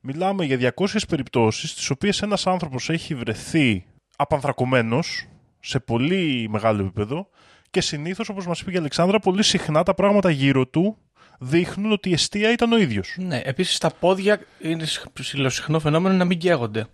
[0.00, 3.84] Μιλάμε για 200 περιπτώσεις στις οποίες ένας άνθρωπος έχει βρεθεί
[4.16, 5.26] απανθρακωμένος
[5.60, 7.28] σε πολύ μεγάλο επίπεδο
[7.70, 10.96] και συνήθως, όπως μας είπε και η Αλεξάνδρα, πολύ συχνά τα πράγματα γύρω του
[11.38, 13.16] δείχνουν ότι η αιστεία ήταν ο ίδιος.
[13.18, 13.40] ναι.
[13.44, 16.86] Επίσης τα πόδια είναι ψηλοσυχνό φαινόμενο να μην καίγονται.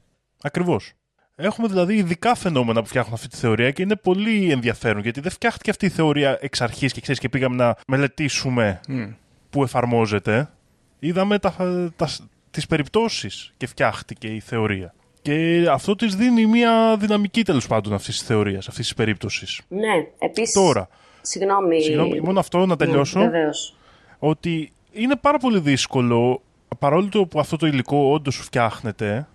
[0.43, 0.93] Ακριβώς.
[1.35, 5.31] Έχουμε δηλαδή ειδικά φαινόμενα που φτιάχνουν αυτή τη θεωρία και είναι πολύ ενδιαφέρον γιατί δεν
[5.31, 9.07] φτιάχτηκε αυτή η θεωρία εξ αρχής και ξέρεις και πήγαμε να μελετήσουμε Μμ.
[9.51, 10.51] που εφαρμόζεται.
[10.99, 11.53] Είδαμε τα,
[11.97, 12.09] τα,
[12.51, 14.95] τις περιπτώσεις και φτιάχτηκε η θεωρία.
[15.27, 19.61] Και αυτό της δίνει μια δυναμική τέλος πάντων αυτής της θεωρίας, αυτής της περίπτωσης.
[19.69, 20.53] Ναι, επίσης...
[20.55, 20.89] Τώρα,
[21.21, 21.83] Συγγνώμη.
[21.83, 23.19] συγγνώμη, μόνο αυτό να τελειώσω.
[23.19, 23.75] Ναι, βεβαίως.
[24.19, 26.43] ότι είναι πάρα πολύ δύσκολο,
[26.79, 29.29] παρόλο το που αυτό το υλικό όντως σου φτιάχνεται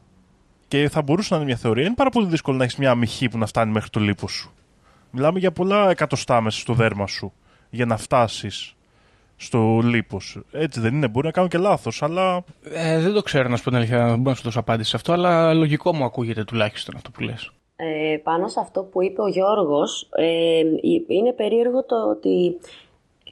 [0.67, 3.29] και θα μπορούσε να είναι μια θεωρία, είναι πάρα πολύ δύσκολο να έχεις μια αμυχή
[3.29, 4.53] που να φτάνει μέχρι το λίπος σου.
[5.11, 7.33] Μιλάμε για πολλά εκατοστά μέσα στο δέρμα σου
[7.69, 8.75] για να φτάσεις
[9.41, 10.41] στο λίπος.
[10.51, 13.63] Έτσι δεν είναι, μπορεί να κάνω και λάθος, αλλά Ε, δεν το ξέρω να σου
[13.63, 16.43] πω την αλήθεια, δεν μπορώ να σου δώσω απάντηση σε αυτό, αλλά λογικό μου ακούγεται
[16.43, 17.51] τουλάχιστον αυτό που λες.
[17.75, 20.61] Ε, πάνω σε αυτό που είπε ο Γιώργος, ε,
[21.07, 22.57] είναι περίεργο το ότι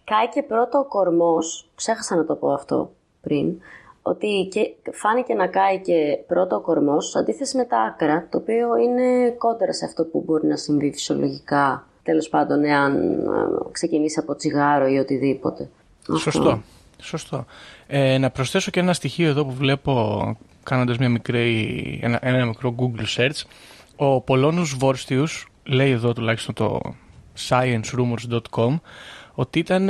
[0.03, 2.91] κάει και πρώτο ο κορμός, ξέχασα να το πω αυτό
[3.21, 3.57] πριν,
[4.01, 8.37] ότι και φάνηκε να κάει και πρώτο ο κορμός, σε αντίθεση με τα άκρα, το
[8.37, 14.19] οποίο είναι κόντρα σε αυτό που μπορεί να συμβεί φυσιολογικά, τέλος πάντων, εάν ε, ξεκινήσει
[14.19, 15.69] από τσιγάρο ή οτιδήποτε.
[16.15, 16.31] Αυτό.
[16.31, 16.61] Σωστό.
[17.01, 17.45] Σωστό.
[17.87, 22.75] Ε, να προσθέσω και ένα στοιχείο εδώ που βλέπω κάνοντας μια μικρή, ένα, ένα μικρό
[22.79, 23.41] Google search.
[23.95, 26.79] Ο Πολώνους Βόρστιους λέει εδώ τουλάχιστον το
[27.49, 28.79] sciencerumors.com
[29.33, 29.89] ότι ήταν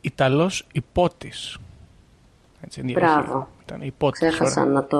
[0.00, 1.56] Ιταλός υπότης.
[2.60, 3.14] Έτσι, ενδιαφέρον.
[3.24, 3.48] Μπράβο.
[3.62, 4.20] Ήταν υπότης.
[4.28, 4.72] Ξέχασα ωραία.
[4.72, 4.98] να το,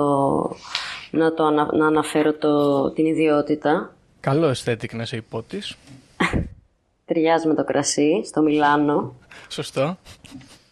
[1.11, 3.95] να το ανα- να αναφέρω το, την ιδιότητα.
[4.19, 5.75] Καλό aesthetic να είσαι υπότης.
[7.05, 9.15] Ταιριάζει με το κρασί στο Μιλάνο.
[9.49, 9.97] Σωστό.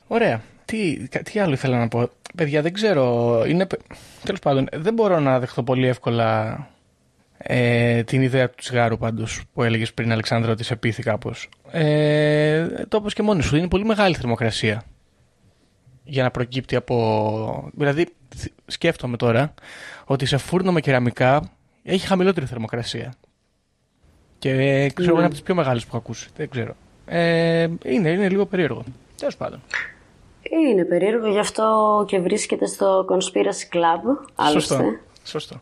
[0.07, 0.41] Ωραία.
[0.65, 3.43] Τι, κα- τι άλλο ήθελα να πω; Παιδιά, δεν ξέρω.
[3.47, 3.67] Είναι,
[4.23, 6.57] τέλος πάντων, δεν μπορώ να δεχτώ πολύ εύκολα
[7.37, 11.49] ε, την ιδέα του τσιγάρου πάντως που έλεγες πριν Αλεξάνδρα ότι σε πείθει κάπως.
[11.71, 13.55] Ε, το όπως και μόνοι σου.
[13.55, 14.83] Είναι πολύ μεγάλη θερμοκρασία
[16.03, 17.69] για να προκύπτει από...
[17.73, 19.53] Δηλαδή, θ- σκέφτομαι τώρα
[20.05, 21.51] ότι σε φούρνο με κεραμικά
[21.83, 23.13] έχει χαμηλότερη θερμοκρασία.
[24.39, 25.15] Και ε, ξέρω Ναι.
[25.17, 26.29] είναι από τις πιο μεγάλες που έχω ακούσει.
[26.35, 26.75] Δεν ξέρω.
[27.05, 28.83] Ε, είναι, είναι λίγο περίεργο.
[29.17, 29.61] Τέλος πάντων.
[30.41, 34.25] Είναι περίεργο, γι' αυτό και βρίσκεται στο Conspiracy Club.
[34.35, 34.75] Άλλωστε.
[34.75, 34.97] Σωστό.
[35.23, 35.61] Σωστό.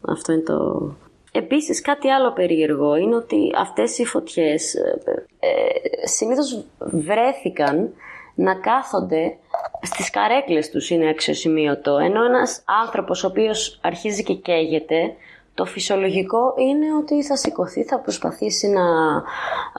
[0.00, 0.90] Αυτό είναι το...
[1.32, 5.00] Επίσης κάτι άλλο περίεργο είναι ότι αυτές οι φωτιές ε,
[5.38, 7.92] ε, συνήθως βρέθηκαν
[8.34, 9.36] να κάθονται
[9.82, 15.14] στις καρέκλες τους είναι αξιοσημείωτο ενώ ένας άνθρωπος ο οποίος αρχίζει και καίγεται
[15.58, 18.82] το φυσιολογικό είναι ότι θα σηκωθεί, θα προσπαθήσει να...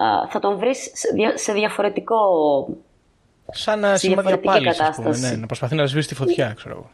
[0.05, 2.15] α, θα τον βρεις σε δια- σε διαφορετικό...
[3.51, 5.07] Σαν να Σε σήμα διαφορετική διαπάληση, ας πούμε.
[5.07, 5.33] κατάσταση.
[5.33, 6.89] Ναι, να προσπαθεί να σβήσει τη φωτιά, ξέρω εγώ.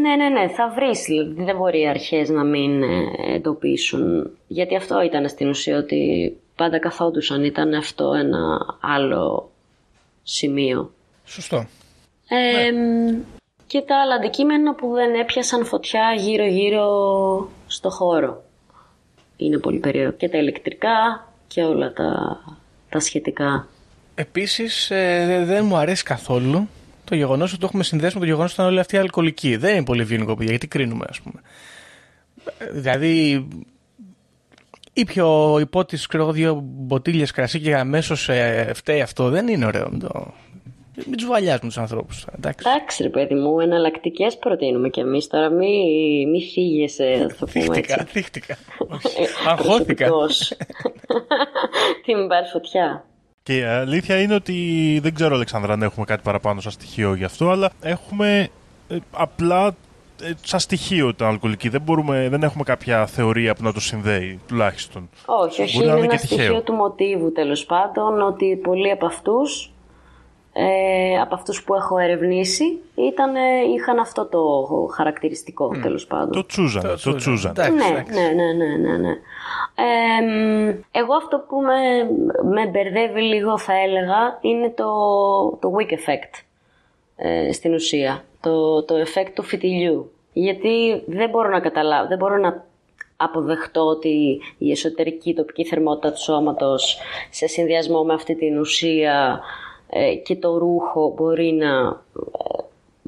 [0.00, 2.88] Ναι, ναι, ναι, θα βρεις, δηλαδή δεν μπορεί οι αρχές να μην ε,
[3.34, 4.30] εντοπίσουν.
[4.46, 9.50] Γιατί αυτό ήταν στην ουσία ότι πάντα καθόντουσαν, ήταν αυτό ένα άλλο
[10.22, 10.92] σημείο.
[11.24, 11.56] Σωστό.
[12.28, 12.70] Ε,
[13.66, 16.86] Και τα άλλα αντικείμενα που δεν έπιασαν φωτιά γύρω-γύρω
[17.68, 18.44] στο χώρο.
[19.36, 20.12] Είναι πολύ περίεργο.
[20.12, 22.40] Και τα ηλεκτρικά και όλα τα,
[22.88, 23.68] τα σχετικά.
[24.14, 26.68] Επίσης, ε, δεν μου αρέσει καθόλου
[27.04, 29.56] το γεγονός ότι το έχουμε συνδέσει με το γεγονός ότι ήταν όλοι αυτοί αλκοολικοί.
[29.56, 31.40] Δεν είναι πολύ ευγενικό, παιδιά, γιατί κρίνουμε, ας πούμε.
[32.58, 33.48] Ε, Δηλαδή,
[34.92, 39.28] ήπιο ο υπότη, ξέρω εγώ, δύο μποτίλιες κρασί και αμέσως ε, φταίει αυτό.
[39.28, 39.88] Δεν είναι ωραίο.
[39.90, 40.34] Μην, το...
[41.06, 42.26] μην τους βαλιάζουμε τους ανθρώπους.
[42.36, 42.68] Εντάξει.
[42.68, 45.26] Εντάξει, ρε παιδί μου, εναλλακτικές προτείνουμε κι εμείς.
[45.26, 48.12] Τώρα μη, μη θίγεσαι, θα το πούμε Θύχτηκα, έτσι.
[48.12, 48.52] θύχτηκα.
[49.18, 50.08] Ε, Αγχώθηκα.
[50.08, 50.52] προσωπικός.
[52.04, 53.04] Τι μην πάρει φωτιά.
[53.42, 54.54] Και η αλήθεια είναι ότι
[55.02, 58.48] δεν ξέρω, Αλεξάνδρα, αν έχουμε κάτι παραπάνω σαν στοιχείο γι' αυτό, αλλά έχουμε
[58.88, 59.66] ε, απλά
[60.22, 61.68] ε, σαν στοιχείο την αλκοολική.
[61.68, 65.08] Δεν, μπορούμε, δεν έχουμε κάποια θεωρία που να το συνδέει, τουλάχιστον.
[65.26, 66.44] Όχι, όχι, Μπορεί να είναι είναι ένα και τυχαίο.
[66.44, 69.70] στοιχείο του μοτίβου τέλος πάντων ότι πολλοί από αυτούς.
[70.52, 73.40] Ε, από αυτούς που έχω ερευνήσει ήταν, ε,
[73.74, 74.40] είχαν αυτό το
[74.94, 76.32] χαρακτηριστικό τέλος πάντων.
[76.32, 77.54] Το τσούζανε, το τσούζανε.
[77.60, 78.20] Εντάξει, Ναι, εντάξει.
[78.20, 79.10] ναι, ναι, ναι, ναι, ναι.
[79.74, 81.78] Ε, μ, εγώ αυτό που με,
[82.50, 84.84] με μπερδεύει λίγο θα έλεγα είναι το,
[85.60, 86.42] το wick effect
[87.16, 88.24] ε, στην ουσία.
[88.40, 90.12] Το, το effect του φιτιλιού.
[90.32, 92.66] Γιατί δεν μπορώ να καταλάβω, δεν μπορώ να
[93.16, 96.98] αποδεχτώ ότι η εσωτερική τοπική θερμότητα του σώματος
[97.30, 99.67] σε συνδυασμό με αυτή την ουσία ε,
[100.24, 102.60] και το ρούχο μπορεί να ε,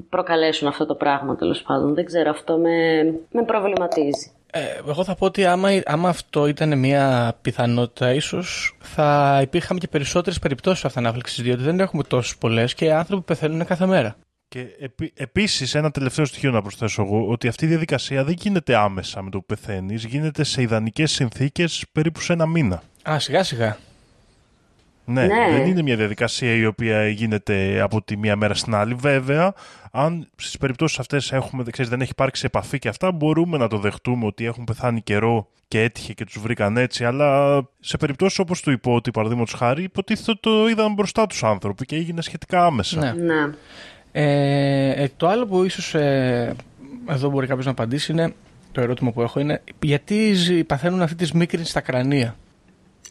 [0.09, 1.95] προκαλέσουν αυτό το πράγμα τέλος πάντων.
[1.95, 4.33] Δεν ξέρω, αυτό με, με προβληματίζει.
[4.53, 9.89] Ε, εγώ θα πω ότι άμα, άμα αυτό ήταν μια πιθανότητα, ίσως θα υπήρχαν και
[9.89, 14.17] περισσότερες περιπτώσεις αυτανάφλεξη, διότι δεν έχουμε τόσες πολλές και άνθρωποι πεθαίνουν κάθε μέρα.
[14.49, 18.77] Και επί, επίσης ένα τελευταίο στοιχείο να προσθέσω εγώ, ότι αυτή η διαδικασία δεν γίνεται
[18.77, 22.83] άμεσα με το που πεθαίνεις, γίνεται σε ιδανικές συνθήκες περίπου σε ένα μήνα.
[23.11, 23.77] Α, σιγά σιγά.
[25.05, 25.51] Ναι, Ναι.
[25.57, 28.95] δεν είναι μια διαδικασία η οποία γίνεται από τη μία μέρα στην άλλη.
[28.95, 29.53] Βέβαια,
[29.91, 33.69] αν στις περιπτώσεις αυτές έχουμε, δεν ξέρεις, δεν έχει υπάρξει επαφή και αυτά, μπορούμε να
[33.69, 37.05] το δεχτούμε ότι έχουν πεθάνει καιρό και έτυχε και τους βρήκαν έτσι.
[37.05, 41.85] Αλλά σε περιπτώσεις όπως του υπότι, παραδείγματος χάρη, υποτίθεται ότι το είδαν μπροστά τους άνθρωποι
[41.85, 43.15] και έγινε σχετικά άμεσα.
[43.15, 43.23] Ναι.
[43.35, 43.51] Ναι.
[44.13, 46.55] Ε, ε, το άλλο που ίσως ε,
[47.09, 48.35] εδώ μπορεί κάποιος να απαντήσει είναι
[48.73, 52.37] το ερώτημα που έχω είναι γιατί ζ- παθαίνουν αυτή τη σμίκρινση στα κρανία;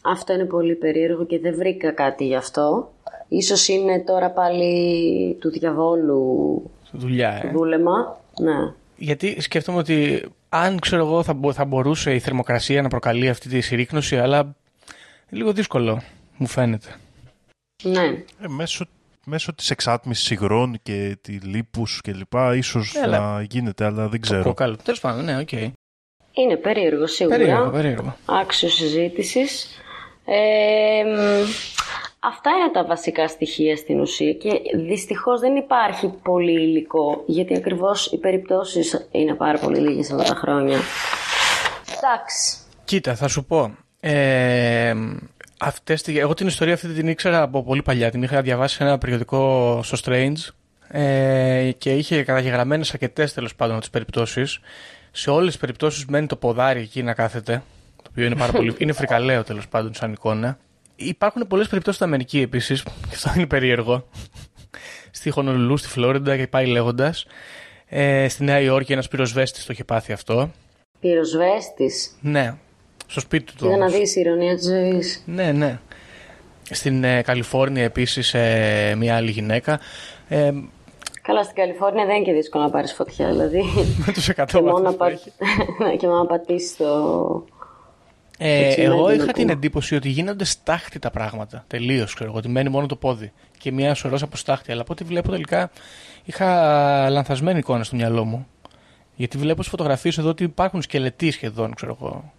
[0.02, 2.92] Αυτό είναι πολύ περίεργο και δεν βρήκα κάτι γι' αυτό.
[3.28, 7.50] Ίσως είναι τώρα πάλι του διαβόλου Δουλειά, ε.
[7.50, 8.20] δούλεμα.
[8.40, 8.72] Ναι.
[8.96, 13.48] Γιατί σκέφτομαι ότι αν ξέρω εγώ θα, μπο- θα μπορούσε η θερμοκρασία να προκαλεί αυτή
[13.48, 14.54] τη συρρίκνωση, αλλά
[15.28, 16.02] λίγο δύσκολο,
[16.36, 16.88] μου φαίνεται.
[17.82, 18.04] Ναι.
[18.40, 18.84] Ε, μέσω,
[19.26, 23.18] μέσω της εξάτμισης υγρών και του λίπους και λοιπά ίσως Έλα.
[23.18, 24.42] να γίνεται, αλλά δεν ξέρω.
[24.42, 24.76] Κοκάλο.
[24.76, 25.52] Τέλος πάντων, ναι, οκ.
[26.32, 27.36] Είναι περίεργο σίγουρα.
[27.36, 28.16] Περίεργο, περίεργο.
[28.24, 29.68] Άξιος συζήτησης.
[30.24, 31.18] Ε, μ,
[32.20, 38.06] αυτά είναι τα βασικά στοιχεία στην ουσία και δυστυχώς δεν υπάρχει πολύ υλικό γιατί ακριβώς
[38.12, 40.78] οι περιπτώσεις είναι πάρα πολύ λίγες αυτά τα χρόνια.
[41.96, 42.56] Εντάξει.
[42.84, 43.74] Κοίτα, θα σου πω.
[44.00, 44.94] Ε,
[45.58, 48.10] αυτές, τη- εγώ την ιστορία αυτή την ήξερα από πολύ παλιά.
[48.10, 50.36] Την είχα διαβάσει σε ένα περιοδικό στο Strange
[50.88, 54.60] ε, και είχε καταγεγραμμένες αρκετές τέλος πάντων τις περιπτώσεις.
[55.10, 57.62] Σε όλες τις περιπτώσεις μένει το ποδάρι εκεί να κάθεται.
[58.10, 58.74] Το οποίο είναι πάρα πολύ.
[58.78, 60.58] είναι φρικαλαίο τέλος πάντων σαν εικόνα.
[60.96, 64.08] Υπάρχουν πολλές περιπτώσεις στην Αμερική επίσης, και αυτό είναι περίεργο.
[65.10, 67.26] στη Χονολουλού, στη Φλόριντα και πάει λέγοντας.
[67.86, 70.50] Ε, στη Νέα Υόρκη ένας πυροσβέστης το είχε πάθει αυτό.
[71.00, 72.54] Πυροσβέστης; Ναι,
[73.06, 73.52] στο σπίτι του.
[73.64, 73.92] Κοίτα να όμως.
[73.92, 75.22] δεις η ηρωνία της ζωής.
[75.26, 75.78] Ναι, ναι.
[76.70, 79.80] Στην ε, Καλιφόρνια επίσης ε, μια άλλη γυναίκα.
[80.28, 80.50] Ε,
[81.22, 83.62] Καλά, στην Καλιφόρνια δεν είναι και δύσκολο να πάρεις φωτιά, δηλαδή.
[84.06, 85.06] με τους 100 και, μόνο βαθμούς να που πα...
[85.10, 85.32] έχει.
[85.78, 87.44] Ναι, και μόνο να πατήσεις το...
[88.42, 89.52] Ε, Έτσι, εγώ ναι, είχα ναι, την ναι.
[89.52, 91.64] εντύπωση ότι γίνονται στάχτη τα πράγματα.
[91.66, 92.38] Τελείως, ξέρω εγώ.
[92.38, 93.32] Ότι μένει μόνο το πόδι.
[93.58, 94.72] Και μια σωρό από στάχτη.
[94.72, 95.70] Αλλά από ό,τι βλέπω τελικά
[96.24, 98.46] είχα λανθασμένη εικόνα στο μυαλό μου.
[99.16, 102.32] Γιατί βλέπω στις φωτογραφίες εδώ ότι υπάρχουν σκελετοί σχεδόν, ξέρω εγώ.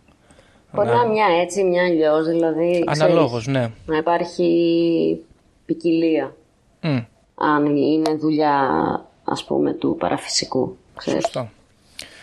[0.74, 2.84] Μπορεί να είναι μια έτσι, μια αλλιώς, δηλαδή.
[2.88, 3.72] Αναλόγως, ξέρεις, ναι.
[3.86, 5.26] Να υπάρχει
[5.66, 6.36] ποικιλία.
[6.82, 6.98] Μμ,
[7.36, 8.70] Αν είναι δουλειά,
[9.24, 10.78] ας πούμε, του παραφυσικού.
[10.96, 11.50] Ξέρεις, σωστό.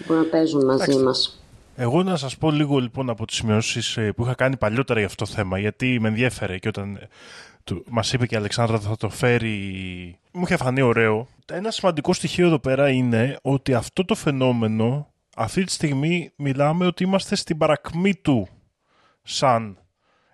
[0.06, 1.37] που να παίζουν μαζί μας.
[1.80, 5.08] Εγώ να σας πω λίγο λοιπόν από τις σημειώσεις ε, που είχα κάνει παλιότερα για
[5.08, 7.08] αυτό το θέμα, γιατί με ενδιέφερε και όταν ε,
[7.64, 11.28] του, μας είπε και η Αλεξάνδρα θα το φέρει, μου είχε φανεί ωραίο.
[11.52, 17.04] Ένα σημαντικό στοιχείο εδώ πέρα είναι ότι αυτό το φαινόμενο, αυτή τη στιγμή μιλάμε ότι
[17.04, 18.48] είμαστε στην παρακμή του
[19.22, 19.78] σαν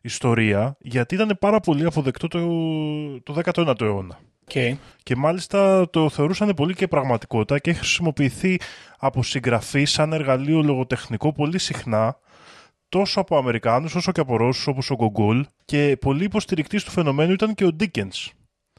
[0.00, 2.40] ιστορία, γιατί ήταν πάρα πολύ αποδεκτό το,
[3.20, 4.18] το 19ο αιώνα.
[4.48, 4.76] Okay.
[5.02, 8.56] Και μάλιστα το θεωρούσαν πολύ και πραγματικότητα και έχει χρησιμοποιηθεί
[8.98, 12.18] από συγγραφείς σαν εργαλείο λογοτεχνικό πολύ συχνά
[12.88, 17.32] τόσο από Αμερικάνους όσο και από Ρώσους όπως ο Γκογκόλ και πολύ υποστηρικτής του φαινομένου
[17.32, 18.32] ήταν και ο Ντίκενς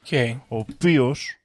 [0.10, 0.36] Okay.
[0.47, 1.36] ο οποίος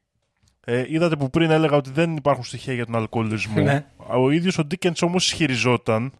[0.65, 3.87] ε, είδατε που πριν έλεγα ότι δεν υπάρχουν στοιχεία για τον αλκοολισμό Ναι.
[4.07, 6.13] ο ίδιος ο Ντίκενς όμως ισχυριζόταν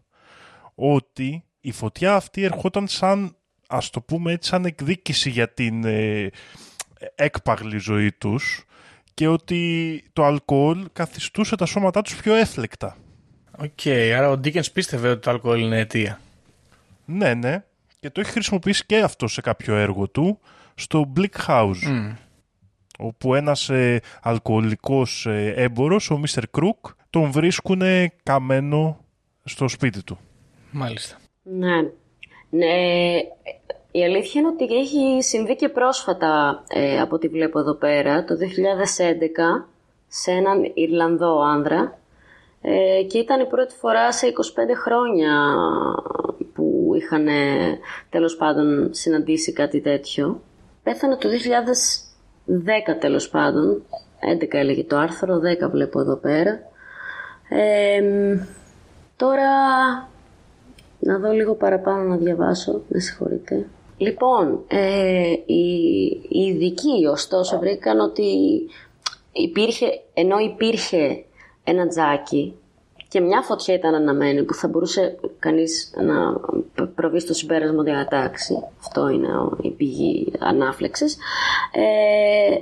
[0.75, 3.35] ότι η φωτιά αυτή ερχόταν σαν
[3.67, 6.29] ας το πούμε έτσι σαν εκδίκηση για την ε,
[7.15, 8.65] έκπαγλη ζωή τους
[9.13, 12.97] και ότι το αλκοόλ καθιστούσε τα σώματά τους πιο εύφλεκτα.
[13.57, 13.87] Οκ,
[14.17, 16.19] άρα ο Ντίκενς πίστευε ότι το αλκοόλ είναι αιτία.
[17.05, 17.63] Ναι, ναι.
[17.99, 20.39] Και το έχει χρησιμοποιήσει και αυτό σε κάποιο έργο του
[20.75, 21.83] στο Bleak House.
[21.85, 22.13] Μμ.
[22.99, 26.43] Όπου ένας ε, αλκοολικός ε, έμπορος, ο Mr.
[26.51, 27.81] Krook, τον βρίσκουν
[28.23, 28.99] καμένο
[29.43, 30.19] στο σπίτι του.
[30.71, 31.17] Μάλιστα.
[31.43, 31.81] Ναι.
[32.49, 32.67] ναι.
[33.91, 38.35] Η αλήθεια είναι ότι έχει συμβεί και πρόσφατα, ε, από ό,τι βλέπω εδώ πέρα, το
[38.35, 39.65] 2011,
[40.07, 41.99] σε έναν Ιρλανδό άνδρα
[42.61, 44.29] ε, και ήταν η πρώτη φορά σε 25
[44.83, 45.55] χρόνια
[46.53, 50.41] που είχαν ε, τέλος πάντων συναντήσει κάτι τέτοιο.
[50.83, 51.29] Πέθανε το
[52.47, 53.83] 2010 τέλος πάντων,
[54.41, 56.59] 11 έλεγε το άρθρο, 10 βλέπω εδώ πέρα.
[57.49, 58.01] Ε,
[59.15, 59.49] τώρα
[60.99, 63.65] να δω λίγο παραπάνω να διαβάσω, με συγχωρείτε.
[64.01, 65.63] Λοιπόν, ε, οι,
[66.29, 68.25] οι ειδικοί ωστόσο βρήκαν ότι
[69.31, 71.23] υπήρχε, ενώ υπήρχε
[71.63, 72.53] ένα τζάκι
[73.07, 76.39] και μια φωτιά ήταν αναμένη που θα μπορούσε κανείς να
[76.95, 81.17] προβεί στο συμπέρασμα ότι ανατάξει, αυτό είναι ο- η πηγή ανάφλεξης,
[81.71, 82.55] ε,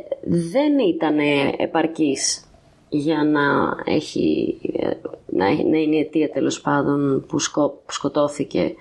[0.50, 1.18] δεν ήταν
[1.58, 2.44] επαρκής
[2.90, 4.90] για να, έχει, ε,
[5.26, 8.74] να, έχει- να είναι η αιτία τέλος πάντων που, σκο, που σκοτώθηκε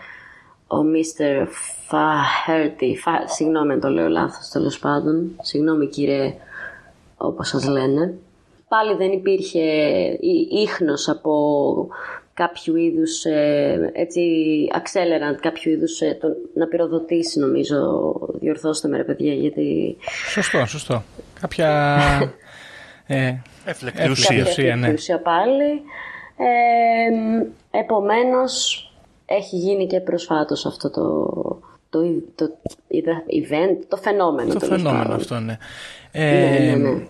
[0.70, 1.46] ο Mr.
[1.86, 6.34] Φαχέρτη, Φα, συγγνώμη αν το λέω λάθος τέλος πάντων, συγγνώμη κύριε
[7.16, 8.14] όπως σας λένε.
[8.68, 9.60] Πάλι δεν υπήρχε
[10.20, 11.88] ή- ίχνος από
[12.34, 14.22] κάποιο είδους, ε, έτσι,
[14.74, 19.96] accelerant, κάποιο είδους, ε, το, να πυροδοτήσει νομίζω, διορθώστε με ρε παιδιά, γιατί
[20.32, 21.02] Σωστό, σωστό.
[21.40, 21.98] Κάποια.
[23.06, 24.42] ε, Έφλεκτη Έφλεκτη ουσία.
[24.42, 24.64] ουσία.
[24.68, 24.92] κάποια ναι.
[24.92, 25.80] ουσία πάλι.
[26.36, 28.82] Ε, επομένως,
[29.30, 31.02] έχει γίνει και προσφάτως αυτό το,
[31.90, 32.00] το,
[32.34, 32.50] το,
[33.30, 34.52] event, το φαινόμενο.
[34.52, 35.16] το τέλος φαινόμενο πάντων.
[35.20, 35.58] αυτό, ναι.
[36.12, 37.06] Ναι, Ε, ναι, ναι.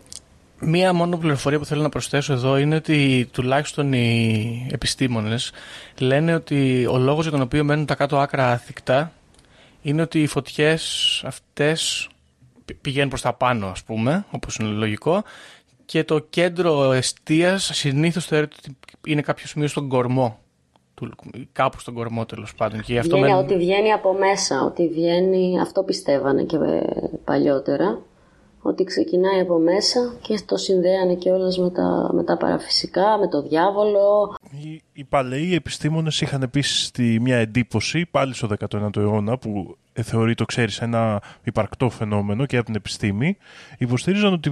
[0.61, 5.53] Μία μόνο πληροφορία που θέλω να προσθέσω εδώ είναι ότι τουλάχιστον οι επιστήμονες
[5.99, 9.13] λένε ότι ο λόγος για τον οποίο μένουν τα κάτω άκρα άθικτα
[9.83, 10.83] είναι ότι οι φωτιές
[11.27, 12.09] αυτές
[12.65, 15.23] πη- πηγαίνουν προς τα πάνω ας πούμε, όπως είναι λογικό
[15.85, 18.77] και το κέντρο εστίας συνήθως θεωρείται ότι
[19.07, 20.39] είναι κάποιο σημείο στον κορμό
[21.01, 21.11] του,
[21.53, 22.81] κάπου στον κορμό τέλος πάντων.
[22.83, 26.81] Και γι' αυτό Βγαίνει, με- Ότι βγαίνει από μέσα, ότι βγαίνει, αυτό πιστεύανε και ε,
[27.25, 27.99] παλιότερα,
[28.63, 33.29] ότι ξεκινάει από μέσα και το συνδέανε και όλες με τα, με τα παραφυσικά, με
[33.29, 34.35] το διάβολο.
[34.51, 40.03] Οι, οι παλαιοί επιστήμονες είχαν επίσης τη, μια εντύπωση, πάλι στο 19ο αιώνα, που ε,
[40.03, 43.37] θεωρεί το ξέρεις ένα υπαρκτό φαινόμενο και από την επιστήμη,
[43.79, 44.51] υποστήριζαν ότι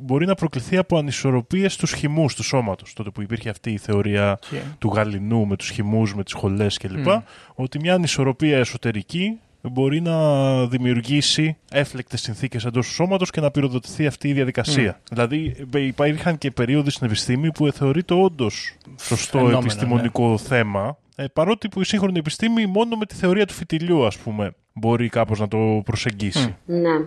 [0.00, 2.92] μπορεί να προκληθεί από ανισορροπίες στους χυμούς του σώματος.
[2.92, 6.78] Τότε που υπήρχε αυτή η θεωρία Και- του γαλινού με τους χυμούς, με τις χολές
[6.78, 7.06] κλπ.
[7.54, 9.38] Ότι μια ανισορροπία εσωτερική
[9.70, 15.00] μπορεί να δημιουργήσει έφλεκτες συνθήκες εντός του σώματος και να πυροδοτηθεί αυτή η διαδικασία.
[15.10, 21.24] Δηλαδή ε, υπήρχαν και περίοδοι στην επιστήμη που θεωρείται όντως σωστό Φαινόμενο, επιστημονικό θέμα, ε,
[21.32, 25.40] παρότι που η σύγχρονη επιστήμη μόνο με τη θεωρία του φυτιλιού ας πούμε μπορεί κάπως
[25.40, 26.56] να το προσεγγίσει.
[26.66, 26.98] Ναι,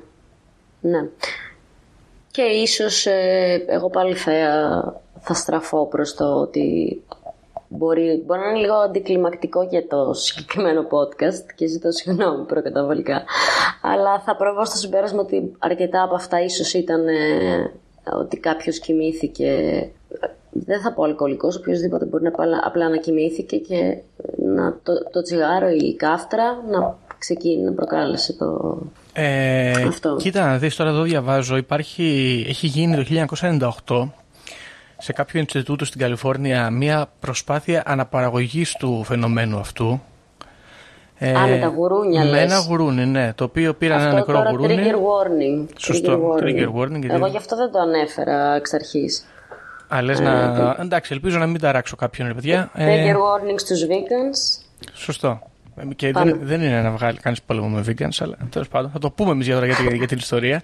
[0.82, 1.08] ναι.
[2.32, 4.32] Και ίσως ε, εγώ πάλι θα,
[5.20, 7.02] θα στραφώ προς το ότι
[7.70, 13.24] μπορεί, μπορεί να είναι λίγο αντικλιμακτικό για το συγκεκριμένο podcast και ζητώ συγγνώμη προκαταβολικά.
[13.82, 17.72] Αλλά θα προβώ στο συμπέρασμα ότι αρκετά από αυτά ίσως ήταν ε,
[18.20, 19.54] ότι κάποιος κοιμήθηκε
[20.52, 23.98] δεν θα πω αλκοολικός, οποιοδήποτε μπορεί να απλά, απλά να κοιμήθηκε και
[24.56, 28.78] να, το, το τσιγάρο ή η κάφτρα να ξεκίνησε να προκάλεσε το,
[29.14, 30.16] Ε, Αυτό.
[30.16, 33.28] κοίτα να δεις τώρα εδώ διαβάζω υπάρχει, έχει γίνει το
[33.88, 34.08] 1998
[35.00, 40.02] σε κάποιο Ινστιτούτο στην Καλιφόρνια μια προσπάθεια αναπαραγωγής του φαινομένου αυτού
[41.22, 42.42] Ε, Α, με τα γουρούνια, Με λες.
[42.42, 43.34] ένα γουρούνι, ναι.
[43.34, 44.76] Το οποίο πήραν Αυτό ένα νεκρό τώρα γουρούνι.
[44.76, 45.68] trigger warning.
[45.78, 49.26] Σωστό, trigger warning, γιατί- Εγώ γι' αυτό δεν το ανέφερα εξ αρχής.
[49.96, 50.76] Α, λες να...
[50.80, 52.70] Εντάξει, ελπίζω να μην ταράξω κάποιον, ρε παιδιά.
[52.74, 54.64] Ε, Trigger warning στους vegans.
[54.94, 55.42] Σωστό.
[55.76, 56.32] Ε, Και Πάμε.
[56.32, 59.32] δεν, δεν είναι να βγάλει κανείς πόλεμο με vegans, αλλά τέλος πάντων θα το πούμε
[59.32, 60.62] εμείς για, τώρα για, τη- για την ιστορία.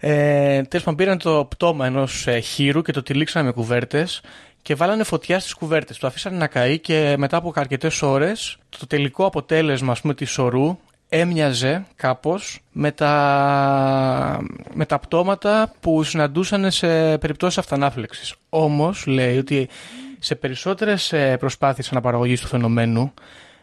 [0.00, 4.20] Ε, τέλος πάντων, πήραν το πτώμα ενός ε, χείρου και το τυλίξανε με κουβέρτες
[4.62, 5.98] και βάλανε φωτιά στις κουβέρτες.
[5.98, 10.30] Το αφήσανε να καεί και μετά από αρκετές ώρες το τελικό αποτέλεσμα ας πούμε, της
[10.30, 10.78] σωρού
[11.08, 14.40] έμοιαζε κάπως με τα,
[14.74, 18.34] με τα πτώματα που συναντούσαν σε περιπτώσεις αυτανάφλεξης.
[18.48, 19.68] Όμως λέει ότι
[20.18, 23.14] σε περισσότερες ε, προσπάθειες αναπαραγωγής του φαινομένου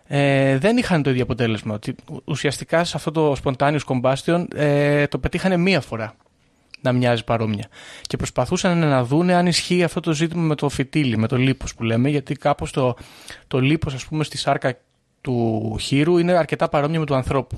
[0.08, 1.74] ε, δεν είχαν το ίδιο αποτέλεσμα.
[1.74, 6.16] Ότι ουσιαστικά σε αυτό το spontaneous combustion ε, το πετύχανε μία φορά
[6.84, 7.68] να μοιάζει παρόμοια.
[8.02, 11.76] Και προσπαθούσαν να δούνε αν ισχύει αυτό το ζήτημα με το φυτίλι, με το λίπος
[11.76, 12.96] που λέμε, γιατί κάπως το,
[13.48, 14.78] το λίπος ας πούμε στη σάρκα
[15.22, 17.58] του χείρου είναι αρκετά παρόμοιο με του ανθρώπου.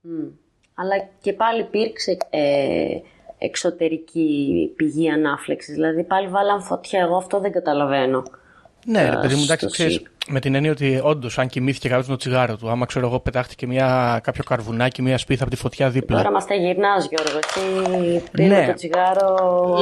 [0.00, 0.26] Μμ.
[0.74, 2.86] Αλλά και πάλι υπήρξε ε,
[3.38, 5.74] εξωτερική πηγή ανάφλεξης.
[5.74, 7.00] Δηλαδή πάλι βάλαν φωτιά.
[7.00, 8.22] Εγώ αυτό δεν καταλαβαίνω.
[8.90, 11.46] Ναι, ρε Α, παιδί μου, στο εντάξει, ξέρεις, σι- με την έννοια ότι όντως, αν
[11.48, 15.52] κοιμήθηκε κάποιος το τσιγάρο του, άμα ξέρω εγώ πετάχτηκε μια, κάποιο καρβουνάκι, μια σπίθα από
[15.52, 16.16] τη φωτιά δίπλα.
[16.16, 17.38] Τώρα μας τα γυρνάς Γιώργο.
[17.38, 18.66] Εσύ πριν Ναι.
[18.66, 19.34] το τσιγάρο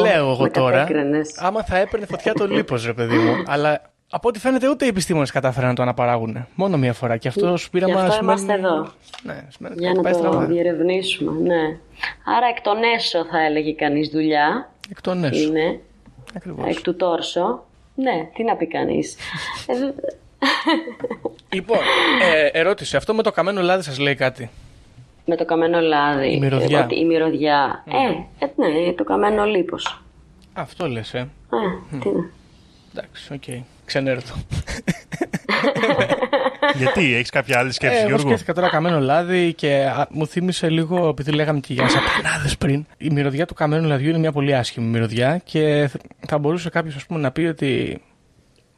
[0.02, 1.34] Λέω εγώ με τώρα, κατέκρινες.
[1.38, 3.34] άμα θα έπαιρνε φωτιά το λίπος, ρε παιδί μου.
[3.52, 6.46] Αλλά από ό,τι φαίνεται ούτε οι επιστήμονες κατάφεραν να το αναπαράγουν.
[6.54, 7.16] Μόνο μία φορά.
[7.16, 8.76] Και αυτό σου πείραμα Γι' αυτό σημαίνει- είμαστε εδώ.
[9.22, 10.44] Ναι, σημαίνει ότι Για κάτι να πάει το στραβά.
[10.46, 11.62] διερευνήσουμε, ναι.
[12.36, 14.70] Άρα εκ των έσω θα έλεγε κανείς δουλειά.
[14.90, 15.42] Εκ των έσω.
[15.48, 15.80] Είναι.
[16.36, 16.66] Ακριβώς.
[16.68, 17.64] Εκ του τόρσο.
[17.96, 19.16] Ναι, τι να πει κανείς.
[19.66, 19.92] Ε, δε-
[21.54, 21.78] Λοιπόν,
[22.34, 22.96] ε, ερώτηση.
[22.96, 24.50] Αυτό με το καμένο λάδι σας λέει κάτι.
[25.24, 26.32] με το καμένο λάδι.
[26.32, 26.78] Η μυρωδιά.
[26.78, 27.84] ε, ότι η μυρωδιά.
[27.86, 30.02] Ε, ε, ναι, το καμένο λίπος.
[30.52, 31.18] Αυτό λες, ε.
[31.18, 32.30] Ε, τι να.
[32.94, 33.64] Εντάξει, οκ.
[33.84, 34.32] Ξενέρωτο.
[36.74, 40.26] Γιατί, έχεις κάποια άλλη σκέψη, Ε, εγώ Γιώργο; σκέφτηκα τώρα καμένο λάδι και α, μου
[40.26, 42.86] θύμισε λίγο, επειδή λέγαμε και για σαπανάδε πριν.
[42.98, 47.06] Η μυρωδιά του καμένου λαδιού είναι μια πολύ άσχημη μυρωδιά και θ- θα μπορούσε κάποιος
[47.08, 48.00] να πει ότι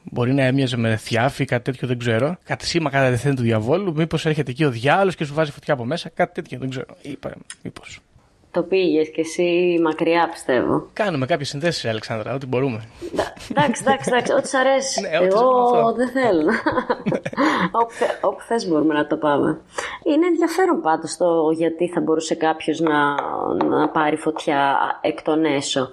[0.02, 2.36] μπορεί να έμοιαζε με θιάφη, κάτι τέτοιο δεν ξέρω.
[2.44, 3.92] Κάτι σήμα κατά τεθέν του διαβόλου.
[3.96, 6.96] Μήπως έρχεται εκεί ο διάλογο και σου βάζει φωτιά από μέσα, κάτι τέτοιο δεν ξέρω.
[7.02, 7.98] Είπα, μήπως.
[8.50, 10.86] Το πήγες και εσύ μακριά πιστεύω.
[10.92, 12.84] Κάνουμε κάποιες συνδέσεις, Αλεξάνδρα, ό,τι μπορούμε.
[13.12, 15.00] Εντά- Εντάξει, εντάξει, εντάξει, ό,τι σ' αρέσει.
[15.00, 15.92] Ναι, ό,τι σ' Εγώ αυτό.
[15.92, 16.50] δεν θέλω.
[17.72, 19.60] όπου, θε- όπου θες μπορούμε να το πάμε.
[20.04, 23.14] Είναι ενδιαφέρον πάντως το γιατί θα μπορούσε κάποιος να,
[23.64, 25.90] να πάρει φωτιά εκ των έσω.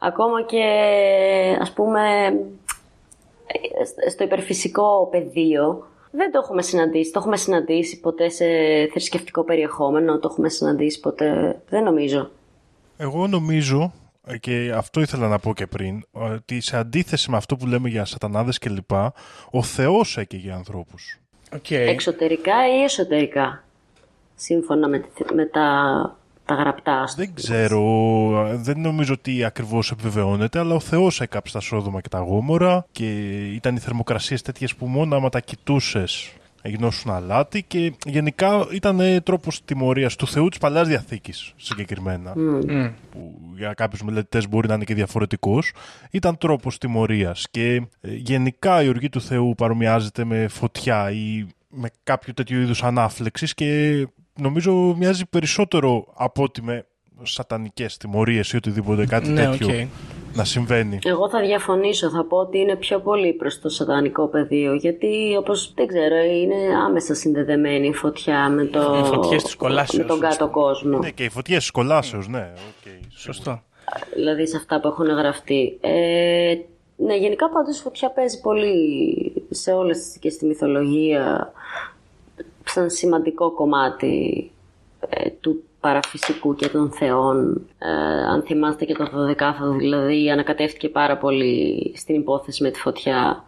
[0.00, 0.62] Ακόμα και
[1.60, 2.00] ας πούμε
[3.46, 5.86] ε, στο υπερφυσικό πεδίο
[6.16, 7.10] δεν το έχουμε συναντήσει.
[7.12, 8.44] Το έχουμε συναντήσει ποτέ σε
[8.90, 11.60] θρησκευτικό περιεχόμενο, το έχουμε συναντήσει ποτέ.
[11.68, 12.30] Δεν νομίζω.
[12.96, 13.92] Εγώ νομίζω,
[14.26, 17.88] ε, και αυτό ήθελα να πω και πριν, ότι σε αντίθεση με αυτό που λέμε
[17.88, 18.90] για σατανάδες κλπ,
[19.50, 21.18] ο Θεός έκαιγε ανθρώπους.
[21.54, 21.70] Οκ.
[21.70, 23.64] Εξωτερικά ή εσωτερικά.
[24.34, 27.00] Σύμφωνα με, τη- με τα, τα γραπτά.
[27.00, 27.40] ας το Δεν πούμε.
[27.40, 32.18] ξέρω, ε, δεν νομίζω ότι ακριβώς επιβεβαιώνεται, αλλά ο Θεός έκαψε τα Σόδομα και τα
[32.18, 33.06] Γόμορρα και
[33.54, 36.32] ήταν οι θερμοκρασίες τέτοιες που μόνο άμα τα κοιτούσες
[36.68, 42.86] γινόσουν αλάτι και γενικά ήταν τρόπος τιμωρίας του Θεού της Παλαιάς Διαθήκης συγκεκριμένα Μμ.
[43.10, 45.72] που για κάποιους μελετητές μπορεί να είναι και διαφορετικός
[46.10, 51.88] ήταν τρόπος τιμωρίας και ε, γενικά η οργή του Θεού παρομοιάζεται με φωτιά ή με
[52.02, 56.86] κάποιο τέτοιο είδους ανάφλεξης και νομίζω μοιάζει περισσότερο από ότι με
[57.22, 59.88] σατανικές τιμωρίες ή οτιδήποτε κάτι Ναι, τέτοιο οκ.
[60.36, 60.98] να συμβαίνει.
[61.04, 65.72] Εγώ θα διαφωνήσω, θα πω ότι είναι πιο πολύ προς το σατανικό πεδίο, γιατί όπως
[65.74, 66.54] δεν ξέρω, είναι
[66.86, 69.02] άμεσα συνδεδεμένη η φωτιά με, το...
[69.04, 70.60] Οι φωτιές της κολάσεως, με τον κάτω ουσιαστικά.
[70.60, 70.98] κόσμο.
[70.98, 72.52] Ναι, και οι φωτιές της κολάσεως, ναι.
[72.54, 73.62] οκ, Σωστό.
[74.14, 75.78] δηλαδή σε αυτά που έχουν γραφτεί.
[75.80, 76.54] Ε,
[76.96, 81.52] ναι, γενικά πάντως η φωτιά παίζει πολύ σε όλες και στη μυθολογία
[82.66, 84.50] σαν σημαντικό κομμάτι
[85.08, 87.66] ε, του παραφυσικού και των θεών.
[87.78, 87.88] Ε,
[88.32, 93.44] αν θυμάστε και το 12ο δηλαδή ανακατεύτηκε πάρα πολύ στην υπόθεση με τη φωτιά.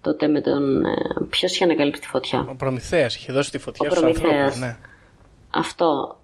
[0.00, 0.84] Τότε με τον...
[0.84, 0.94] Ε,
[1.30, 4.32] ποιος είχε ανακαλύψει τη φωτιά; Ο Προμηθέας είχε δώσει τη φωτιά Ο στους Προμηθέας.
[4.34, 4.58] ανθρώπους.
[4.60, 4.76] Ναι.
[5.50, 6.16] Αυτό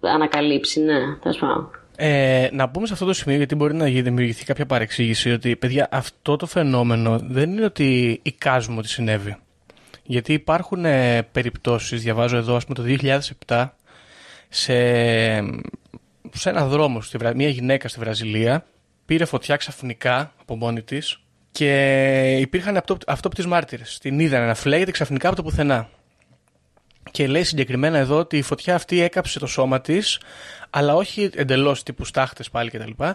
[0.00, 1.70] ανακαλύψει, ναι, τέλος πάντων.
[1.96, 5.56] Ε, να πούμε σε αυτό το σημείο, γιατί μπορεί να γι- δημιουργηθεί κάποια παρεξήγηση, ότι
[5.56, 9.36] παιδιά, αυτό το φαινόμενο δεν είναι ότι εικάζουμε ότι συνέβη.
[10.06, 13.68] Γιατί υπάρχουν ε, περιπτώσεις, διαβάζω εδώ, ας πούμε το 2007,
[14.48, 14.74] σε,
[16.32, 18.64] σε ένα δρόμο, στη, Βρα- μια γυναίκα στη Βραζιλία,
[19.06, 23.98] πήρε φωτιά ξαφνικά από μόνη της και υπήρχαν αυτό- αυτόπτεις μάρτυρες.
[23.98, 25.88] Την είδαν να φλέγεται ξαφνικά από το πουθενά.
[27.10, 30.20] Και λέει συγκεκριμένα εδώ ότι η φωτιά αυτή έκαψε το σώμα της,
[30.70, 32.90] αλλά όχι εντελώς τύπου στάχτες πάλι κτλ.
[32.96, 33.14] Και,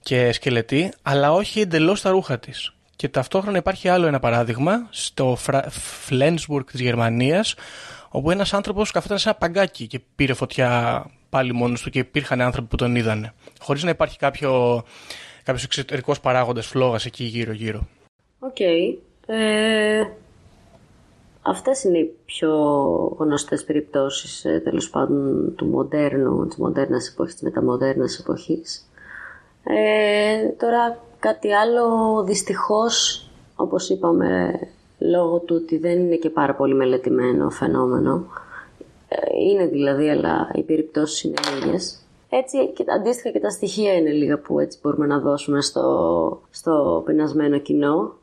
[0.00, 2.72] και σκελετοί, αλλά όχι εντελώς τα ρούχα της.
[2.96, 5.70] Και ταυτόχρονα υπάρχει άλλο ένα παράδειγμα στο Φρα...
[5.70, 7.54] Φλένσμπουργκ της Γερμανίας,
[8.08, 12.40] όπου ένας άνθρωπος καθόταν σε ένα παγκάκι και πήρε φωτιά πάλι μόνος του και υπήρχαν
[12.40, 13.32] άνθρωποι που τον είδανε.
[13.60, 14.82] Χωρίς να υπάρχει κάποιο
[15.42, 17.86] κάποιος εξωτερικός παράγοντας φλόγας εκεί γύρω-γύρω.
[18.38, 18.60] Οκ.
[19.26, 20.02] Ε,
[21.42, 22.52] αυτές είναι οι πιο
[23.18, 28.88] γνωστές περιπτώσεις ε, τέλος πάντων του μοντέρνου, της μοντέρνας εποχής, της μεταμοντέρνας εποχής.
[29.64, 31.86] Ε, τώρα κάτι άλλο
[32.24, 34.60] δυστυχώς, όπως είπαμε,
[34.98, 38.26] λόγω του ότι δεν είναι και πάρα πολύ μελετημένο φαινόμενο,
[39.08, 39.16] ε,
[39.50, 41.98] είναι δηλαδή, αλλά οι περιπτώσεις είναι λίγες.
[42.28, 47.02] Έτσι, και αντίστοιχα και τα στοιχεία είναι λίγα που έτσι μπορούμε να δώσουμε στο, στο
[47.06, 48.14] πεινασμένο κοινό.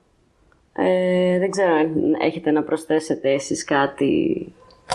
[0.73, 4.45] Ε, δεν ξέρω αν έχετε να προσθέσετε εσείς κάτι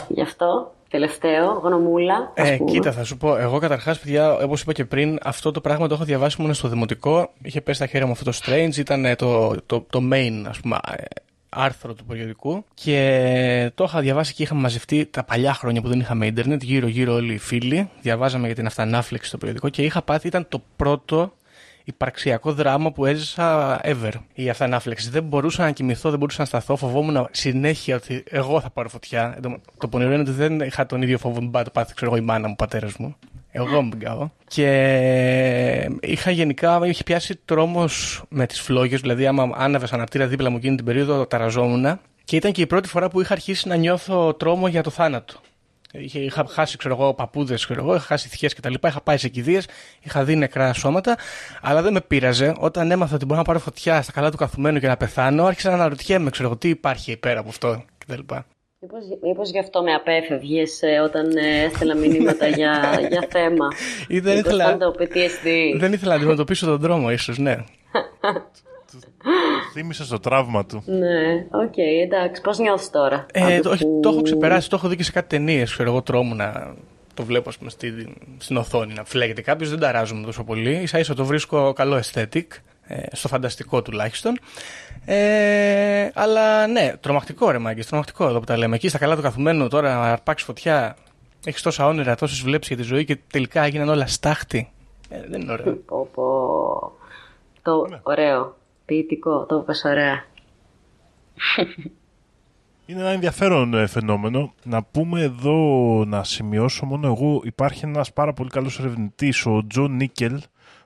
[0.08, 0.72] γι' αυτό.
[0.94, 2.32] Τελευταίο, γνωμούλα.
[2.36, 2.70] ας Ε, πούμε.
[2.70, 3.36] κοίτα, θα σου πω.
[3.36, 6.68] Εγώ καταρχάς, παιδιά, όπως είπα και πριν, αυτό το πράγμα το έχω διαβάσει μόνο στο
[6.68, 7.30] δημοτικό.
[7.42, 10.60] Είχε πέσει στα χέρια μου αυτό το Strange, ήταν ε, το, το, το main, ας
[10.60, 11.02] πούμε, ε,
[11.48, 12.64] άρθρο του περιοδικού.
[12.74, 17.12] Και το είχα διαβάσει και είχαμε μαζευτεί τα παλιά χρόνια που δεν είχαμε ίντερνετ, γύρω-γύρω
[17.14, 17.88] όλοι οι φίλοι.
[18.02, 21.32] Διαβάζαμε για την αυτανάφλεξη στο περιοδικό και είχα πάθει, ήταν το πρώτο
[21.84, 24.12] υπαρξιακό δράμα που έζησα ever.
[24.34, 25.10] Η αυτανάφλεξη.
[25.10, 26.76] Δεν μπορούσα να κοιμηθώ, δεν μπορούσα να σταθώ.
[26.76, 29.38] Φοβόμουν συνέχεια ότι εγώ θα πάρω φωτιά.
[29.42, 32.10] Το, το πονηρό είναι ότι δεν είχα τον ίδιο φόβο που πάει το πάθει, ξέρω
[32.10, 33.16] εγώ, η μάνα μου, ο πατέρας μου.
[33.56, 34.28] Εγώ μου πηγάω.
[34.48, 39.00] Και είχα γενικά, είχε πιάσει τρόμος με τις φλόγες.
[39.00, 41.98] Δηλαδή, άμα άναβες αναπτήρα δίπλα μου εκείνη την περίοδο, ταραζόμουν.
[42.24, 45.34] Και ήταν και η πρώτη φορά που είχα αρχίσει να νιώθω τρόμο για το θάνατο.
[45.98, 48.74] Είχε, είχα χάσει, ξέρω εγώ, παππούδες, ξέρω εγώ, είχα χάσει θυχές κτλ.
[48.86, 49.66] Είχα πάει σε κηδείες,
[50.00, 51.16] είχα δει νεκρά σώματα,
[51.62, 52.54] αλλά δεν με πείραζε.
[52.58, 55.68] Όταν έμαθα ότι μπορώ να πάρω φωτιά στα καλά του καθουμένου και να πεθάνω, άρχισα
[55.68, 58.20] να αναρωτιέμαι, ξέρω εγώ, τι υπάρχει πέρα από αυτό κτλ.
[58.80, 62.80] Μήπως, μήπως γι' αυτό με απέφευγες ε, όταν ε, έστελνα μηνύματα για,
[63.10, 63.66] για θέμα.
[64.08, 65.78] Ή δεν Μήπως ήθελα- ήταν το PTSD.
[65.78, 67.56] Δεν ήθελα να αντιμετωπίσω τον δρόμο, ίσως, ναι.
[69.74, 70.82] Θύμισε το τραύμα του.
[70.86, 72.40] Ναι, οκ, εντάξει.
[72.40, 75.02] Πώς νιώθεις τώρα; Ε, από το, όχι, που- το έχω ξεπεράσει, το έχω δει και
[75.02, 75.72] σε κάτι ταινίες.
[75.72, 76.74] Ξέρω εγώ, τρόμου να
[77.14, 79.70] το βλέπω ας πούμε, στη, στην οθόνη να φλέγεται κάποιος.
[79.70, 80.86] Δεν ταράζομαι τόσο πολύ.
[80.86, 82.46] σα ίσα το βρίσκω καλό aesthetic.
[82.86, 84.38] Ε, στο φανταστικό τουλάχιστον.
[85.04, 88.76] Ε, αλλά ναι, τρομακτικό ρε μάγκες, τρομακτικό εδώ που τα λέμε.
[88.76, 90.96] Εκεί στα καλά του καθουμένου τώρα να αρπάξεις φωτιά.
[91.44, 94.70] Έχεις τόσα όνειρα, τόσες βλέψεις για τη ζωή και τελικά έγιναν όλα στάχτη.
[95.08, 95.74] Ε, δεν είναι ωραίο.
[95.74, 96.22] Πω, πω.
[97.62, 98.56] Το ωραίο.
[98.84, 99.46] Ποιητικό.
[99.46, 100.24] Το είπες ωραία.
[102.86, 104.54] Είναι ένα ενδιαφέρον ε, φαινόμενο.
[104.64, 105.58] Να πούμε εδώ,
[106.06, 110.40] να σημειώσω μόνο εγώ, υπάρχει ένας πάρα πολύ καλός ερευνητής, ο Τζον Νίκελ,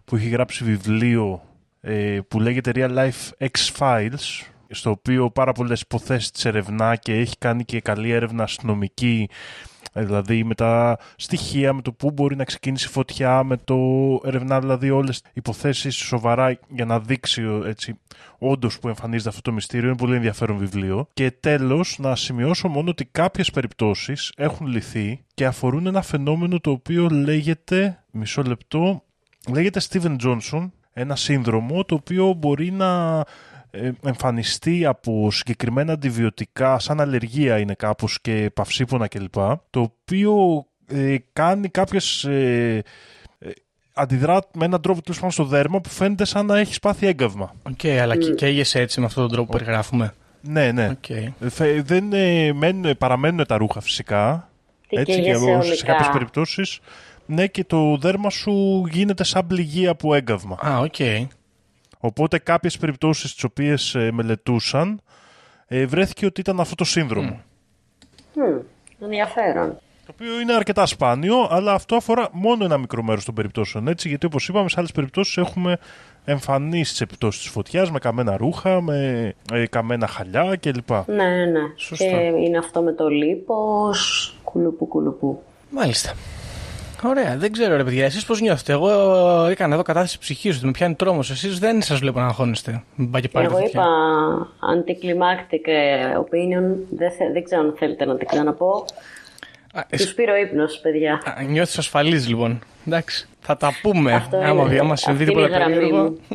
[0.04, 1.42] που έχει γράψει βιβλίο
[1.80, 7.38] ε, που λέγεται Real Life X-Files, στο οποίο πάρα πολλές υποθέσεις τις ερευνά και έχει
[7.38, 12.44] κάνει και καλή έρευνα αστυνομική, ε, δηλαδή με τα στοιχεία, με το πού μπορεί να
[12.44, 13.76] ξεκινήσει η φωτιά, με το
[14.24, 17.98] ερευνά δηλαδή όλες τις υποθέσεις σοβαρά για να δείξει ε, έτσι,
[18.38, 19.88] όντως που εμφανίζεται αυτό το μυστήριο.
[19.88, 21.08] Είναι πολύ ενδιαφέρον βιβλίο.
[21.12, 26.70] Και τέλος να σημειώσω μόνο ότι κάποιες περιπτώσεις έχουν λυθεί και αφορούν ένα φαινόμενο το
[26.70, 29.02] οποίο λέγεται, μισό λεπτό,
[29.50, 33.24] λέγεται Steven Johnson, ένα σύνδρομο το οποίο μπορεί να ε,
[34.02, 39.34] εμφανιστεί από συγκεκριμένα αντιβιωτικά, σαν αλλεργία είναι κάπως και παυσίπονα κλπ.
[39.70, 42.24] Το οποίο ε, κάνει κάποιες...
[42.24, 42.82] Ε,
[43.38, 43.50] ε,
[43.92, 47.54] αντιδρά με έναν τρόπο τέλος πάντων στο δέρμα που φαίνεται σαν να έχει πάθει έγκαυμα.
[47.62, 50.14] Οκ, αλλά και καίγεσαι έτσι με αυτόν τον τρόπο που περιγράφουμε.
[50.40, 50.88] Ναι, ναι.
[50.88, 51.08] Οκ.
[51.10, 54.48] Ε, θε- δεν ε, μένουν, παραμένουν τα ρούχα φυσικά.
[54.88, 55.92] Τι έτσι και καίγεσαι εγώ σε ολικά.
[55.92, 56.78] κάποιες περιπτώσεις.
[57.26, 60.56] Ναι, και το δέρμα σου γίνεται σαν πληγή από έγκαυμα.
[60.66, 60.94] Α, οκ.
[61.98, 65.00] Οπότε κάποιες περιπτώσεις τις οποίες ε, μελετούσαν
[65.66, 67.40] ε, βρέθηκε ότι ήταν αυτό το σύνδρομο.
[68.34, 68.58] Μμμ,
[69.00, 69.78] ενδιαφέρον.
[70.06, 73.88] Το οποίο είναι αρκετά σπάνιο, αλλά αυτό αφορά μόνο ένα μικρό μέρος των περιπτώσεων.
[73.88, 75.78] Έτσι, γιατί όπως είπαμε, σε άλλες περιπτώσεις έχουμε
[76.24, 80.90] εμφανίσει τις επιπτώσεις της φωτιάς με καμένα ρούχα, με ε, καμένα χαλιά κλπ.
[81.06, 81.60] Ναι, ναι, ναι.
[81.76, 82.04] Σωστά.
[82.04, 85.42] Και είναι αυτό με το λίπος, κουλουπού κουλουπού.
[85.70, 86.14] Μάλιστα.
[87.04, 88.88] Ωραία, δεν ξέρω ρε παιδιά, εσείς πώς νιώθετε; Εγώ
[89.46, 91.30] έκανα εδώ κατάθεση ψυχής ότι με πιάνει τρόμος.
[91.30, 92.82] Εσείς δεν σας βλέπω να αγχώνεστε.
[92.94, 93.70] Μην πάει και πάρει Εγώ φωτιά.
[93.70, 93.86] είπα
[94.74, 98.84] anticlimactic ε, opinion, δεν, θε- δεν ξέρω αν θέλετε να την ξαναπώ.
[99.72, 101.14] Α, εσύ- Τους πήρε ο ύπνος, παιδιά.
[101.38, 102.58] Α, Νιώθεις ασφαλής λοιπόν.
[102.86, 104.12] Εντάξει, θα τα πούμε.
[104.12, 104.78] Αυτό Άμα, είναι.
[104.78, 106.02] άμα συμβεί Αυτή είναι τίποτα η γραμμή περίεργο.
[106.02, 106.18] μου.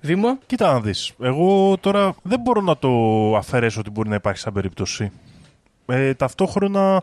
[0.00, 1.12] Δήμο, κοίτα να δεις.
[1.22, 2.88] Εγώ τώρα δεν μπορώ να το
[3.36, 5.12] αφαιρέσω ότι μπορεί να υπάρχει σαν περίπτωση.
[5.86, 7.02] Ε, ταυτόχρονα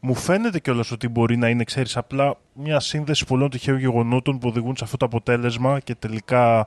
[0.00, 4.48] μου φαίνεται κιόλας ότι μπορεί να είναι, ξέρεις, απλά μια σύνδεση πολλών τυχαίων γεγονότων που
[4.48, 6.66] οδηγούν σε αυτό το αποτέλεσμα και τελικά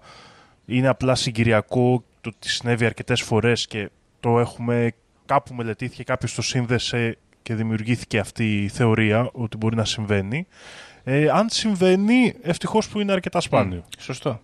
[0.65, 4.91] είναι απλά συγκυριακό το ότι συνέβη αρκετές φορές και το έχουμε
[5.25, 10.47] κάπου μελετήθηκε, κάποιος το σύνδεσε και δημιουργήθηκε αυτή η θεωρία ότι μπορεί να συμβαίνει.
[11.03, 13.83] Ε, αν συμβαίνει, ευτυχώς που είναι αρκετά σπάνιο.
[13.99, 14.39] Σωστό.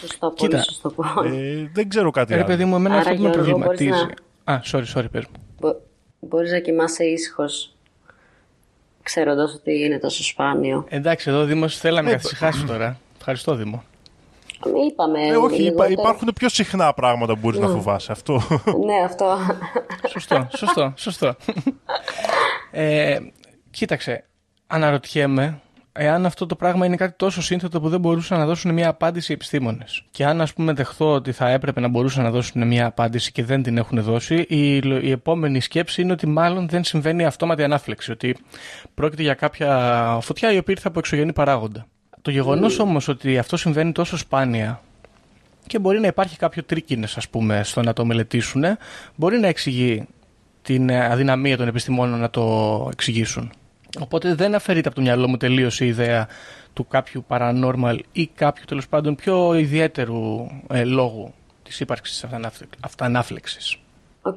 [0.00, 1.04] Σωστό, Κοίτα, πολύ σωστό πω.
[1.24, 2.46] Ε, δεν ξέρω κάτι Ρε άλλο.
[2.48, 3.90] παιδί μου, εμένα Άρα, αυτό που με Γιώργο, προβληματίζει.
[3.90, 4.14] μπορείς
[4.44, 5.42] Α, sorry, sorry, πες μου.
[5.60, 5.76] Μπο-
[6.20, 7.76] Μπορείς να κοιμάσαι ήσυχος,
[9.02, 10.84] ξέροντας ότι είναι τόσο σπάνιο.
[10.88, 12.98] Εντάξει, εδώ ο Δήμος θέλει να με Ε, καθησυχάσει τώρα.
[13.18, 13.82] Ευχαριστώ, Δήμο.
[14.90, 15.92] Είπαμε Ε, όχι, υπά- λιγότερο.
[16.00, 18.12] υπάρχουν πιο συχνά πράγματα που μπορείς να φοβάσαι.
[18.12, 18.42] Αυτό.
[18.86, 19.36] Ναι, αυτό.
[20.08, 21.34] Σωστό, σωστό, σωστό.
[22.70, 23.18] ε,
[23.70, 24.24] κοίταξε,
[24.66, 25.60] αναρωτιέμαι
[25.92, 29.32] εάν αυτό το πράγμα είναι κάτι τόσο σύνθετο που δεν μπορούσαν να δώσουν μια απάντηση
[29.32, 30.04] οι επιστήμονες.
[30.10, 33.44] Και αν, ας πούμε, δεχθώ ότι θα έπρεπε να μπορούσαν να δώσουν μια απάντηση και
[33.44, 38.10] δεν την έχουν δώσει, η, η επόμενη σκέψη είναι ότι μάλλον δεν συμβαίνει αυτόματη ανάφλεξη.
[38.10, 38.36] Ότι
[38.94, 41.86] πρόκειται για κάποια φωτιά η οποία ήρθε από εξωγενή παράγοντα.
[42.22, 44.80] Το γεγονός όμως ότι αυτό συμβαίνει τόσο σπάνια
[45.66, 48.64] και μπορεί να υπάρχει κάποιο τρίκινες ας πούμε στο να το μελετήσουν
[49.14, 50.06] μπορεί να εξηγεί
[50.62, 53.52] την ε, αδυναμία των επιστημόνων να το εξηγήσουν.
[53.98, 56.28] Οπότε δεν αφαιρείται από το μυαλό μου τελείως η ιδέα
[56.72, 61.32] του κάποιου paranormal ή κάποιου τέλος πάντων πιο ιδιαίτερου ε, λόγου
[61.62, 63.76] της ύπαρξης της αυτανάφλε- αυτανάφλεξης.
[64.22, 64.36] Οκ.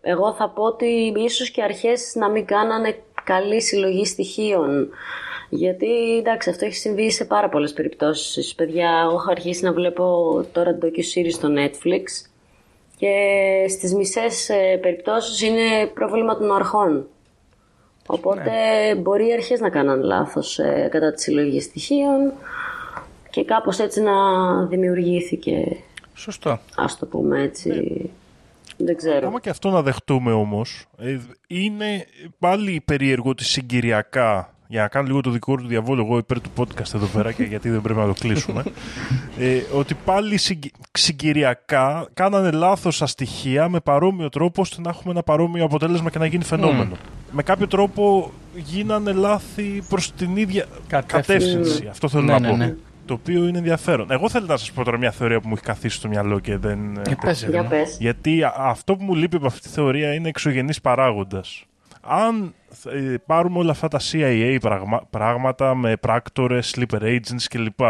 [0.00, 4.88] Εγώ θα πω ότι ίσως και αρχές να μην κάνανε καλή συλλογή στοιχείων.
[5.48, 8.54] Γιατί εντάξει, αυτό έχει συμβεί σε πάρα πολλές περιπτώσεις.
[8.54, 10.04] Παιδιά, εγώ έχω αρχίσει να βλέπω
[10.52, 12.28] τώρα το docu-series στο Netflix
[12.96, 13.14] και
[13.68, 17.08] στις μισές ε, περιπτώσεις είναι πρόβλημα των αρχών.
[18.06, 18.50] Οπότε
[18.96, 22.32] μπορεί οι αρχές να κάναν λάθος ε, κατά τη συλλογή στοιχείων
[23.30, 24.12] και κάπως έτσι να
[24.66, 25.76] δημιουργήθηκε,
[26.14, 26.58] Σωστό.
[26.76, 27.70] ας το πούμε έτσι,
[28.76, 29.16] δεν ξέρω.
[29.16, 30.86] Ακόμα και αυτό να δεχτούμε όμως,
[31.46, 32.06] είναι
[32.38, 34.53] πάλι περίεργο ότι συγκυριακά.
[34.66, 37.42] Για να κάνω λίγο το δικό του διαβόλο, εγώ υπέρ του podcast εδώ πέρα και
[37.42, 38.62] γιατί δεν πρέπει να το κλείσουμε.
[39.38, 45.12] ε, ότι πάλι συγκυ- συγκυριακά κάνανε λάθος στα στοιχεία με παρόμοιο τρόπο ώστε να έχουμε
[45.12, 46.96] ένα παρόμοιο αποτέλεσμα και να γίνει φαινόμενο.
[47.32, 51.46] Με κάποιο τρόπο γίνανε λάθη προς την ίδια Κατεύθυνση.
[51.54, 51.86] κατεύθυνση.
[51.90, 52.56] Αυτό θέλω Ναι, να ναι, πω.
[52.56, 52.74] ναι.
[53.06, 54.10] Το οποίο είναι ενδιαφέρον.
[54.10, 56.56] Εγώ θέλω να σας πω τώρα μια θεωρία που μου έχει καθίσει στο μυαλό και
[56.56, 56.96] δεν.
[56.96, 57.68] Ε, πες, ρε, Για Δήμο.
[57.68, 57.96] πες.
[58.00, 61.64] Γιατί α- αυτό που μου λείπει από αυτή τη θεωρία είναι εξωγενής παράγοντας.
[62.00, 62.54] Αν
[62.92, 67.80] ε, πάρουμε όλα αυτά τα CIA πραγμα- πράγματα με πράκτορες, sleeper agents κλπ.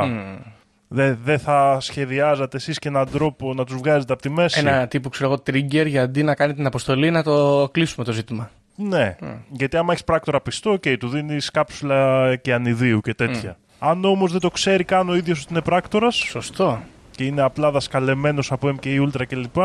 [0.89, 4.87] Δεν δεν θα σχεδιάζατε εσείς και έναν τρόπο να τους βγάζετε από τη μέση; Ένα
[4.87, 8.51] τύπου, ξέρω εγώ, trigger για αντί να κάνει την αποστολή να το κλείσουμε το ζήτημα.
[8.77, 9.17] Ναι,
[9.51, 13.57] γιατί άμα έχεις πράκτορα πιστό, okay, του δίνεις κάψουλα και ανιδίου και τέτοια.
[13.79, 16.81] Αν όμως δεν το ξέρει καν ο ίδιος ότι είναι πράκτορας Σωστό.
[17.11, 19.57] και είναι απλά δασκαλεμένος από MK Ultra κλπ.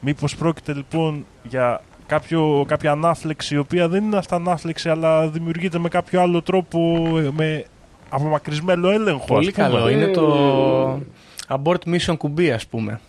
[0.00, 1.80] Μήπως πρόκειται λοιπόν για
[2.12, 7.08] κάποιο, κάποια ανάφλεξη η οποία δεν είναι αυτά ανάφλεξη αλλά δημιουργείται με κάποιο άλλο τρόπο
[7.18, 7.64] ε, με
[8.08, 9.24] απομακρυσμένο έλεγχο.
[9.24, 9.68] Πολύ ας πούμε.
[9.68, 9.88] καλό.
[9.88, 11.00] Είναι το
[11.48, 13.00] abort mission κουμπί, ας πούμε.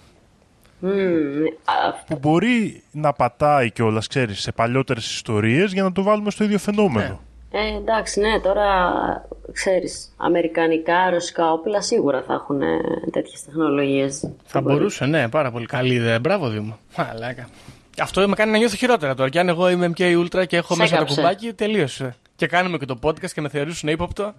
[0.80, 0.91] Μμμ,
[1.64, 6.43] α, Που μπορεί να πατάει κιόλας, ξέρεις, σε παλιότερες ιστορίες για να το βάλουμε στο
[6.43, 7.20] ίδιο φαινόμενο.
[7.51, 8.68] Ε, εντάξει, ναι, τώρα
[9.51, 12.78] ξέρεις, αμερικανικά, ρωσικά όπλα σίγουρα θα έχουν ε,
[13.12, 14.30] τέτοιες τεχνολογίες.
[14.45, 16.20] Θα μπορούσε, ναι, πάρα πολύ καλή ιδέα.
[16.20, 16.78] Μπράβο, Δήμο.
[16.97, 17.49] Μαλάκα.
[18.00, 19.30] Αυτό με κάνει να νιώθω χειρότερα τώρα.
[19.30, 21.16] Και αν εγώ είμαι MK Ultra και έχω Σε μέσα το έκαψε.
[21.22, 22.16] κουμπάκι, τελείωσε.
[22.36, 24.34] Και κάνουμε και το podcast και με θεωρήσουν ύποπτο.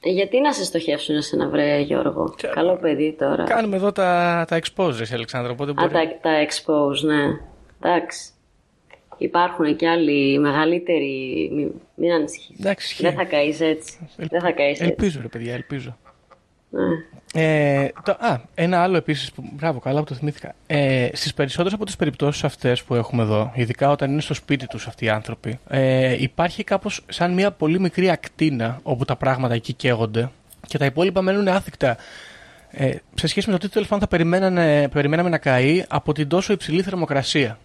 [0.00, 3.44] Ε, γιατί να σε στοχεύσουν σε ένα βρε Γιώργο; Καλό παιδί τώρα.
[3.44, 5.52] Κάνουμε εδώ τα, τα expose, εσύ, Αλεξάνδρα.
[5.52, 5.92] Οπότε Α, μπορεί...
[5.92, 7.22] τα, τα expose, ναι.
[7.82, 8.30] Εντάξει.
[9.18, 11.48] Υπάρχουν και άλλοι μεγαλύτεροι.
[11.52, 12.58] Μην, μην ανησυχείς.
[12.58, 13.02] Εντάξει, ισχύει.
[13.02, 14.08] Δεν θα καείς έτσι.
[14.16, 14.84] Δεν θα καείς έτσι.
[14.84, 15.96] Ελπίζω, ρε παιδιά, ελπίζω.
[16.76, 17.16] Ναι.
[17.38, 19.44] Ε, το, α, ένα άλλο επίσης που.
[19.52, 20.54] Μπράβο, καλά που το θυμήθηκα.
[20.66, 24.66] Ε, Στις περισσότερες από τις περιπτώσεις αυτές που έχουμε εδώ, ειδικά όταν είναι στο σπίτι
[24.66, 29.54] τους αυτοί οι άνθρωποι, ε, υπάρχει κάπως σαν μια πολύ μικρή ακτίνα όπου τα πράγματα
[29.54, 30.30] εκεί καίγονται
[30.66, 31.96] και τα υπόλοιπα μένουν άθικτα.
[32.70, 36.28] Ε, σε σχέση με το τι τέλος πάντων θα περιμένανε, περιμέναμε να καεί από την
[36.28, 37.58] τόσο υψηλή θερμοκρασία.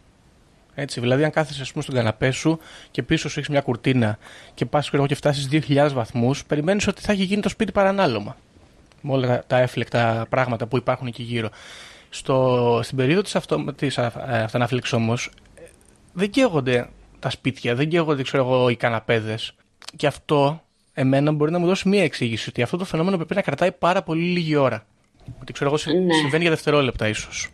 [0.75, 2.59] Έτσι, δηλαδή, αν κάθεσαι ας πούμε, στον καναπέ σου
[2.91, 4.17] και πίσω σου έχεις μια κουρτίνα
[4.53, 8.35] και πας και φτάσεις 2.000 βαθμούς, περιμένεις ότι θα έχει γίνει το σπίτι παρανάλωμα
[9.01, 11.49] με όλα τα, τα έφλεκτα πράγματα που υπάρχουν εκεί γύρω.
[12.09, 14.11] Στο, στην περίοδο της, αυτο, της α, α,
[14.43, 15.61] αυτανάφλεξης όμως ε,
[16.13, 16.89] δεν καίγονται
[17.19, 19.53] τα σπίτια, δεν καίγονται ξέρω εγώ, οι καναπέδες
[19.95, 20.61] και αυτό
[20.93, 24.01] εμένα μπορεί να μου δώσει μία εξήγηση ότι αυτό το φαινόμενο πρέπει να κρατάει πάρα
[24.03, 24.85] πολύ λίγη ώρα.
[25.41, 26.13] Ότι ξέρω εγώ συ- Ναι.
[26.13, 27.47] συμβαίνει για δευτερόλεπτα ίσως.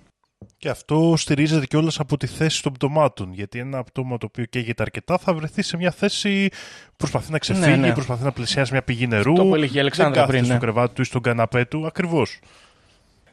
[0.58, 3.34] Και αυτό στηρίζεται κιόλας από τη θέση των πτωμάτων.
[3.34, 7.38] Γιατί ένα πτώμα το οποίο καίγεται αρκετά θα βρεθεί σε μια θέση που προσπαθεί να
[7.38, 7.94] ξεφύγει, Ναι, ναι.
[7.94, 9.32] προσπαθεί να πλησιάσει μια πηγή νερού.
[9.32, 10.60] Αυτό που έλεγε η Αλεξάνδρα δεν κάθεται πριν, στο ναι.
[10.60, 11.86] κρεβάτι του ή στον καναπέ του.
[11.88, 12.40] Ακριβώς.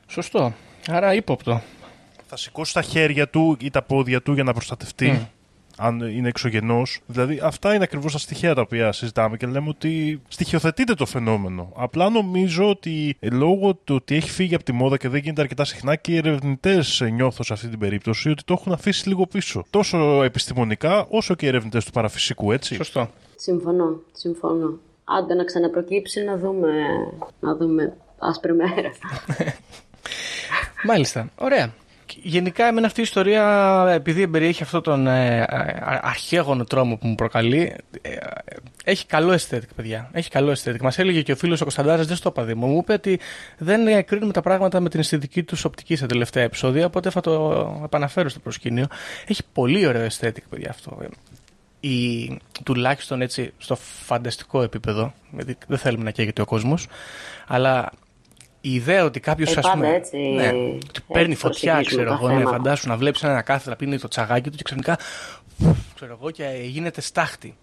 [0.06, 0.54] Σωστό.
[0.88, 1.62] Άρα ύποπτο.
[2.26, 5.10] Θα σηκώσει τα χέρια του ή τα πόδια του για να προστατευτεί.
[5.10, 5.22] Μμ.
[5.76, 7.00] Αν είναι εξωγενός.
[7.06, 11.72] Δηλαδή, αυτά είναι ακριβώς τα στοιχεία τα οποία συζητάμε και λέμε ότι στοιχειοθετείται το φαινόμενο.
[11.76, 15.40] Απλά νομίζω ότι ε, λόγω του ότι έχει φύγει από τη μόδα και δεν γίνεται
[15.40, 19.26] αρκετά συχνά και οι ερευνητές νιώθω σε αυτή την περίπτωση ότι το έχουν αφήσει λίγο
[19.26, 19.64] πίσω.
[19.70, 22.74] Τόσο επιστημονικά όσο και οι ερευνητές του παραφυσικού, έτσι.
[22.74, 23.08] Σωστό.
[23.36, 24.78] Συμφωνώ, συμφωνώ.
[25.04, 26.70] Άντε να ξαναπροκύψει να δούμε,
[27.40, 28.92] να δούμε άσπρη μέρα.
[30.88, 31.30] Μάλιστα.
[31.36, 31.72] Ωραία.
[32.22, 37.14] Γενικά, εμένα αυτή η ιστορία, επειδή περιέχει αυτό τον ε, α- αρχαίγωνο τρόμο που μου
[37.14, 38.16] προκαλεί, ε, ε,
[38.84, 40.08] έχει καλό aesthetic, παιδιά.
[40.12, 40.80] Έχει καλό aesthetic.
[40.80, 43.20] Μας έλεγε και ο φίλος ο Κωνσταντάρας, δεν στο είπα Δήμο, μου είπε ότι
[43.58, 47.20] δεν ε, κρίνουμε τα πράγματα με την αισθητική τους οπτική σε τελευταία επεισόδια, οπότε θα
[47.20, 48.86] το επαναφέρω στο προσκήνιο.
[49.26, 50.98] Έχει πολύ ωραίο aesthetic, παιδιά, αυτό.
[51.80, 56.86] Η, τουλάχιστον έτσι στο φανταστικό επίπεδο, γιατί δεν θέλουμε να καίγεται ο κόσμος,
[57.46, 57.90] αλλά
[58.66, 59.84] η ιδέα ότι κάποιος Ε, ας πούμε.
[59.84, 60.48] πάντα έτσι, ναι,
[60.88, 62.56] ότι παίρνει έτσι φωτιά, προσεγγίζουμε ξέρω τα εγώ, ναι, θέματα.
[62.56, 64.98] φαντάσου να βλέπεις ένα κάθετα πίνει το τσαγάκι του και ξαφνικά.
[65.94, 67.56] ξέρω εγώ και γίνεται στάχτη.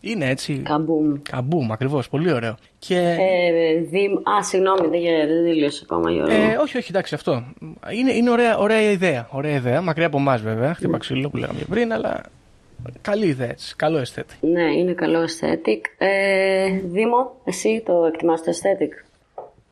[0.00, 0.54] Είναι έτσι.
[0.64, 1.12] Καμπούμ.
[1.30, 2.08] Καμπούμ, ακριβώς.
[2.08, 2.54] Πολύ ωραίο.
[2.78, 2.96] Και.
[2.98, 4.06] Ε, δι...
[4.38, 6.32] Α, συγγνώμη, δεν, γε- δεν τελείωσε ακόμα Γιώργο.
[6.34, 7.44] Ε, όχι, όχι, εντάξει, αυτό.
[7.94, 9.28] Είναι, είναι ωραία, ωραία ιδέα.
[9.30, 9.80] Ωραία ιδέα.
[9.80, 10.74] Μακριά από εμάς, βέβαια.
[10.74, 12.20] Χτύπα ξύλο που λέγαμε πριν, αλλά
[13.00, 13.76] καλή ιδέα έτσι.
[13.76, 14.34] Καλό αισθέτη.
[14.40, 15.80] Ναι, είναι καλό aesthetic.
[15.98, 19.04] Ε, Δήμο, εσύ το εκτιμάς το aesthetic;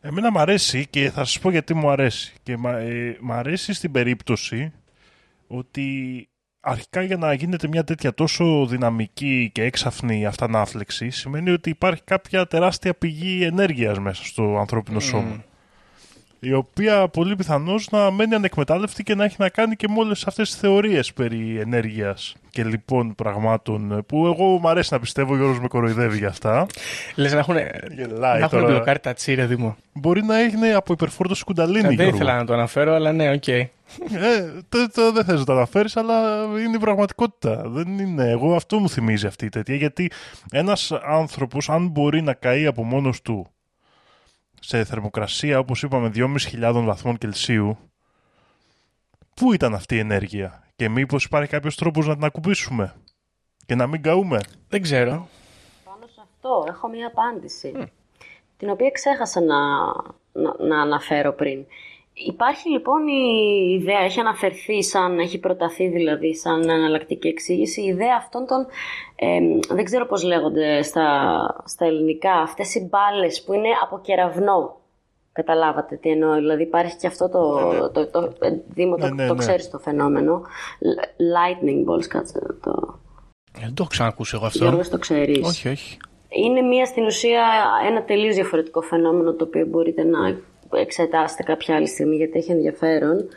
[0.08, 2.34] Εμένα μου αρέσει και θα σας πω γιατί μου αρέσει.
[2.42, 4.72] Και μ' ε, μ' αρέσει στην περίπτωση
[5.46, 6.28] ότι
[6.60, 12.46] αρχικά για να γίνεται μια τέτοια τόσο δυναμική και έξαφνη αυτανάφλεξη σημαίνει ότι υπάρχει κάποια
[12.46, 15.44] τεράστια πηγή ενέργειας μέσα στο ανθρώπινο σώμα.
[16.40, 20.26] Η οποία πολύ πιθανώς να μένει ανεκμετάλλευτη και να έχει να κάνει και με όλες
[20.26, 25.36] αυτές τις θεωρίες περί ενέργειας και λοιπόν πραγμάτων που εγώ μου αρέσει να πιστεύω, ο
[25.36, 26.66] Γιώργος με κοροϊδεύει για αυτά.
[27.14, 27.56] Λες να έχουν,
[27.96, 28.72] Γελάει να έχουν τώρα.
[28.72, 29.76] μπλοκάρει τα τσι, ρε Δήμο.
[29.92, 32.14] Μπορεί να έγινε από υπερφόρτωση κουνταλίνη, Ε, δεν Γιώργο.
[32.14, 33.48] ήθελα να το αναφέρω, αλλά ναι, οκ.
[33.48, 33.66] Ε,
[34.68, 37.62] το, το δεν θες να το αναφέρεις, αλλά είναι η πραγματικότητα.
[37.66, 38.30] Δεν είναι.
[38.30, 40.10] Εγώ αυτό μου θυμίζει αυτή η τέτοια, γιατί
[40.50, 43.46] ένας άνθρωπος, αν μπορεί να καεί από μόνος του
[44.60, 47.78] σε θερμοκρασία, όπως είπαμε, 2.500 βαθμών Κελσίου,
[49.34, 52.94] πού ήταν αυτή η ενέργεια και μήπως υπάρχει κάποιος τρόπος να την ακουμπήσουμε
[53.66, 55.28] και να μην καούμε; Δεν ξέρω.
[55.84, 57.72] Πάνω σε αυτό έχω μία απάντηση,
[58.56, 59.56] την οποία ξέχασα να,
[60.32, 61.66] να, να αναφέρω πριν.
[62.26, 63.22] Υπάρχει λοιπόν η
[63.80, 68.66] ιδέα, έχει αναφερθεί σαν, έχει προταθεί δηλαδή σαν εναλλακτική εξήγηση, η ιδέα αυτών των,
[69.16, 71.06] εμ, δεν ξέρω πώς λέγονται στα,
[71.64, 74.76] στα ελληνικά, αυτές οι μπάλες που είναι από κεραυνό.
[75.32, 77.60] Καταλάβατε τι εννοώ, δηλαδή υπάρχει και αυτό το,
[77.90, 79.38] το, το, ε, Δήμο, Ναι, το, ναι, το ναι.
[79.38, 80.42] ξέρεις το φαινόμενο.
[80.80, 81.04] L-
[81.34, 82.98] Lightning balls, κάτσε να το...
[83.56, 84.64] Ε, Δεν το έχω ξανακούσει εγώ αυτό.
[84.64, 85.46] Γιώργος το ξέρεις.
[85.46, 85.96] Όχι, όχι.
[86.28, 87.44] Είναι μία στην ουσία
[87.88, 90.38] ένα τελείως διαφορετικό φαινόμενο το οποίο μπορείτε να
[90.72, 93.28] εξετάσετε κάποια άλλη στιγμή γιατί έχει ενδιαφέρον.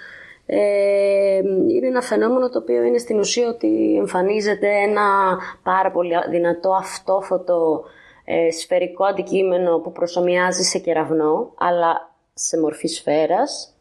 [0.45, 6.73] Ε, είναι ένα φαινόμενο το οποίο είναι στην ουσία ότι εμφανίζεται ένα πάρα πολύ δυνατό
[6.73, 7.83] αυτόφωτο
[8.25, 13.75] ε, σφαιρικό αντικείμενο που προσωμιάζει σε κεραυνό αλλά σε μορφή σφαίρας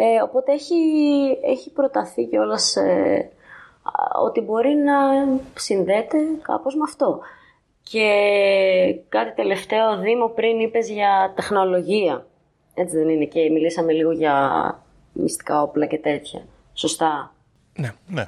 [0.00, 0.74] ε, οπότε έχει,
[1.44, 3.30] έχει προταθεί κιόλας ε,
[3.82, 4.94] α, ότι μπορεί να
[5.54, 7.20] συνδέεται κάπως με αυτό.
[7.82, 8.08] Και
[9.08, 12.26] κάτι τελευταίο, Δήμο, πριν είπες για τεχνολογία.
[12.78, 14.34] Έτσι δεν είναι και μιλήσαμε λίγο για
[15.12, 16.42] μυστικά όπλα και τέτοια.
[16.74, 17.34] Σωστά.
[17.76, 17.92] Ναι.
[18.06, 18.24] Ναι.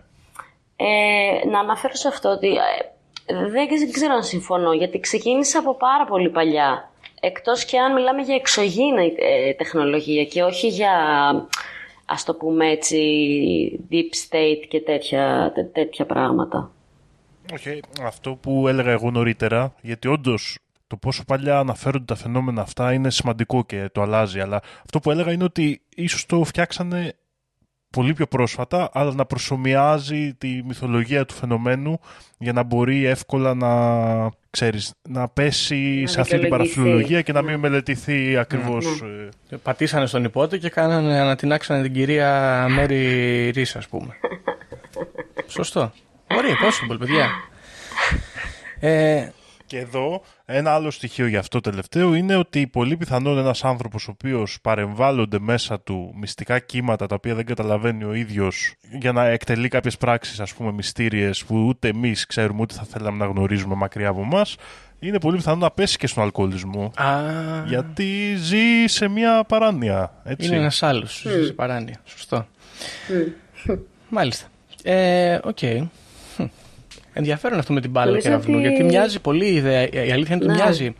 [0.76, 5.74] Ε, να αναφέρω σε αυτό ότι ε, δεν, δεν ξέρω αν συμφωνώ, γιατί ξεκίνησε από
[5.76, 6.90] πάρα πολύ παλιά
[7.20, 10.92] Εκτός και αν μιλάμε για εξωγήινα ε, τεχνολογία και όχι για,
[12.04, 12.98] ας το πούμε έτσι,
[13.90, 16.70] deep state και τέτοια, τέ- τέτοια πράγματα.
[17.54, 20.58] Όχι, αυτό που έλεγα εγώ νωρίτερα, γιατί όντως
[20.90, 24.40] το πόσο παλιά αναφέρονται τα φαινόμενα αυτά είναι σημαντικό και το αλλάζει.
[24.40, 27.12] Αλλά αυτό που έλεγα είναι ότι ίσως το φτιάξανε
[27.90, 32.00] πολύ πιο πρόσφατα, αλλά να προσωμιάζει τη μυθολογία του φαινομένου
[32.38, 33.70] για να μπορεί εύκολα να,
[34.50, 36.74] ξέρεις, να πέσει Να σε αυτή την δικαιολογηθεί.
[36.76, 39.02] παραφιλολογία και να μην μελετηθεί ακριβώς.
[39.50, 44.14] ε, Πατήσανε στον υπότη και κάνανε, ανατινάξανε την κυρία Μέρι Ρίς, ας πούμε.
[45.46, 45.92] Σωστό.
[46.36, 47.28] Ωραία, possible, παιδιά.
[48.80, 49.28] Ε,
[49.70, 54.10] Και εδώ ένα άλλο στοιχείο για αυτό τελευταίο είναι ότι πολύ πιθανόν ένας άνθρωπος ο
[54.10, 59.68] οποίος παρεμβάλλονται μέσα του μυστικά κύματα τα οποία δεν καταλαβαίνει ο ίδιος για να εκτελεί
[59.68, 64.08] κάποιες πράξεις ας πούμε μυστήριες που ούτε εμείς ξέρουμε ούτε θα θέλαμε να γνωρίζουμε μακριά
[64.08, 64.56] από μας
[64.98, 67.20] είναι πολύ πιθανόν να πέσει και στον αλκοολισμό α,
[67.66, 70.12] γιατί ζει σε μια παράνοια.
[70.24, 70.46] Έτσι.
[70.46, 72.00] είναι ένας άλλος, ζει σε παράνοια.
[72.04, 72.46] Σωστό.
[74.08, 74.46] Μάλιστα.
[74.82, 75.58] Ε, Οκ.
[77.12, 77.18] Χμ.
[77.18, 79.82] Ενδιαφέρον αυτό με την μπάλα Νομίζω κεραυνού, ότι- γιατί μοιάζει πολύ η ιδέα.
[79.82, 80.54] Η αλήθεια είναι ότι Ναι.
[80.54, 80.94] μοιάζει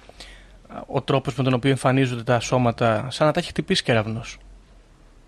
[0.69, 4.39] α, ο τρόπος με τον οποίο εμφανίζονται τα σώματα σαν να τα έχει χτυπήσει κεραυνός.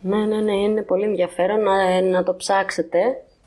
[0.00, 2.98] Ναι, ναι, ναι, είναι πολύ ενδιαφέρον να, να το ψάξετε,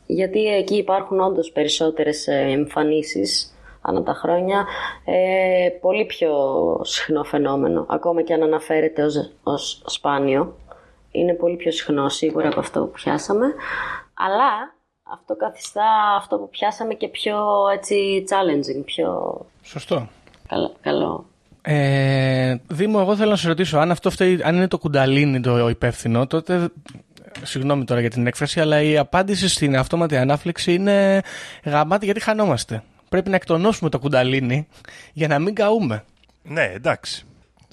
[0.06, 3.50] γιατί εκεί υπάρχουν όντως περισσότερες ε, εμφανίσεις
[3.82, 4.66] ανά τα χρόνια,
[5.06, 6.32] ε, πολύ πιο
[6.84, 10.56] συχνό φαινόμενο, ακόμα και αν αναφέρεται ως, ως σπάνιο.
[11.12, 13.46] Είναι πολύ πιο συχνό σίγουρα από αυτό που πιάσαμε,
[14.14, 14.75] αλλά
[15.12, 17.38] αυτό καθιστά αυτό που πιάσαμε και πιο
[17.74, 20.08] έτσι challenging, πιο Σωστό.
[20.48, 20.76] καλό.
[20.82, 21.26] καλό.
[21.62, 25.70] Ε, Δήμο, εγώ θέλω να σε ρωτήσω, αν, αυτό φταίει, αν είναι το κουνταλίνι το
[25.70, 26.70] υπεύθυνο, τότε.
[27.42, 31.22] Συγγνώμη τώρα για την έκφραση, αλλά η απάντηση στην αυτόματη ανάφλεξη είναι
[31.64, 32.84] γαμάτη γιατί χανόμαστε.
[33.10, 34.68] Πρέπει να εκτονώσουμε το κουνταλίνι
[35.14, 36.04] για να μην καούμε.
[36.44, 37.26] Ναι, εντάξει.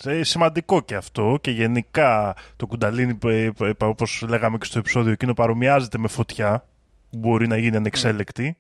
[0.04, 5.12] Ε, Σημαντικό και αυτό και γενικά το κουνταλίνι, ε, ε, όπως λέγαμε και στο επεισόδιο
[5.12, 6.71] εκείνο, παρομοιάζεται με φωτιά που
[7.12, 8.56] μπορεί να γίνει ανεξέλεκτη.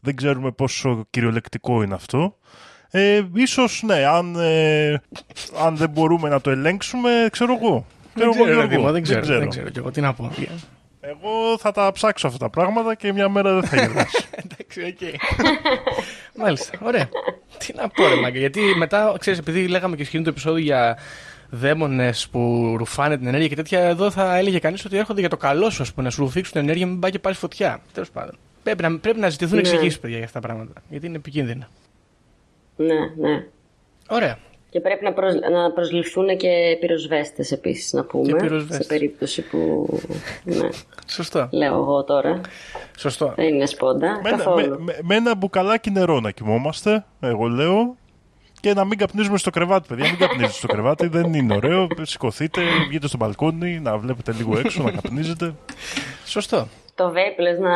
[0.00, 2.38] Δεν ξέρουμε πόσο κυριολεκτικό είναι αυτό.
[2.90, 5.00] Ε, ίσως ναι, αν, ε,
[5.64, 7.86] αν δεν μπορούμε να το ελέγξουμε, ξέρω εγώ.
[8.14, 8.68] Δεν εγώ, ξέρω, ρε Γιώργο.
[8.68, 10.30] Δήμο, δεν ξέρω, δεν ξέρω κι εγώ τι να πω.
[11.00, 14.18] Εγώ θα τα ψάξω αυτά τα πράγματα και μια μέρα δεν θα γελάσω.
[14.44, 15.20] Εντάξει, οκ.
[16.36, 17.08] Μάλιστα, ωραία.
[17.58, 20.98] Τι να πω, ρε μάγκα, γιατί μετά, ξέρεις, επειδή λέγαμε και σχεδόν το επεισόδιο για
[21.50, 25.36] δαίμονες που ρουφάνε την ενέργεια και τέτοια, εδώ θα έλεγε κανείς ότι έρχονται για το
[25.36, 27.80] καλό σου, ας πούμε, να σου ρουφήξουν την ενέργεια, μην πάει και πάρεις φωτιά.
[27.92, 28.36] Τέλος πάντων.
[28.62, 29.60] Πρέπει να, πρέπει να ζητηθούν Ναι.
[29.60, 30.72] εξηγήσεις, παιδιά, για αυτά τα πράγματα.
[30.88, 31.68] Γιατί είναι επικίνδυνα.
[32.76, 32.94] Ναι,
[33.28, 33.46] ναι.
[34.08, 34.38] Ωραία.
[34.70, 35.34] Και πρέπει να, προσ...
[35.34, 38.26] να προσληφθούν και πυροσβέστες επίσης να πούμε.
[38.26, 38.86] Και πυροσβέστες.
[38.86, 39.86] Σε περίπτωση που...
[40.44, 40.68] ναι,
[41.08, 41.48] Σωστό.
[41.52, 42.40] λέω εγώ τώρα.
[42.98, 43.32] Σωστό.
[43.36, 44.68] Δεν είναι σπόντα με, ένα- καθόλου.
[44.68, 47.96] με, με- με ένα μπουκαλάκι νερό να κοιμόμαστε, εγώ λέω.
[48.60, 50.04] Και να μην καπνίζουμε στο κρεβάτι, παιδιά.
[50.04, 51.86] Μην καπνίζετε στο κρεβάτι, δεν είναι ωραίο.
[52.02, 55.54] Σηκωθείτε, βγείτε στο μπαλκόνι, να βλέπετε λίγο έξω, να καπνίζετε.
[56.24, 56.68] Σωστό.
[56.94, 57.74] Το vape λες να,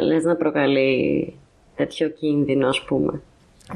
[0.00, 1.34] λες να προκαλεί
[1.76, 3.20] τέτοιο κίνδυνο ας πούμε.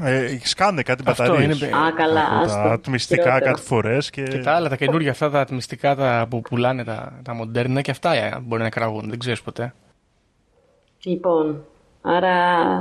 [0.03, 1.61] Ε, σκάνε κάτι Αυτό μπαταρίες.
[1.61, 2.69] είναι- Α, καλά, Από τα άστο.
[2.69, 3.51] ατμιστικά Χειρότερο.
[3.51, 4.23] κάτι φορές και...
[4.23, 7.91] Και τα άλλα, τα καινούργια αυτά, τα ατμιστικά τα που πουλάνε, τα, τα μοντέρνα και
[7.91, 9.09] αυτά ε, μπορεί να κραγούν.
[9.09, 9.73] Δεν ξέρεις ποτέ.
[11.03, 11.65] Λοιπόν,
[12.01, 12.33] άρα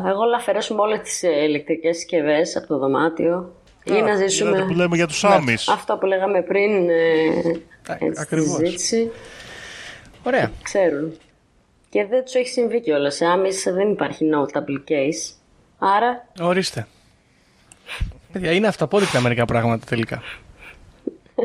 [0.07, 3.53] εγώ να αφαιρέσουμε όλες τις ε, ηλεκτρικές συσκευές από το δωμάτιο
[3.85, 5.69] ή να ζήσουμε Είδατε που λέμε για τους Άμις.
[5.69, 6.95] αυτό που λέγαμε πριν ε,
[7.89, 8.57] Α, έτσι, στη ακριβώς.
[8.57, 9.11] συζήτηση.
[10.23, 10.51] Ωραία.
[10.63, 11.17] Ξέρουν.
[11.89, 13.15] Και δεν τους έχει συμβεί κιόλας.
[13.15, 15.35] Σε άμυς δεν υπάρχει notable case.
[15.79, 16.87] Άρα Ορίστε.
[18.33, 20.23] Παιδιά, είναι αυταπόδεικτα μερικά πράγματα τελικά.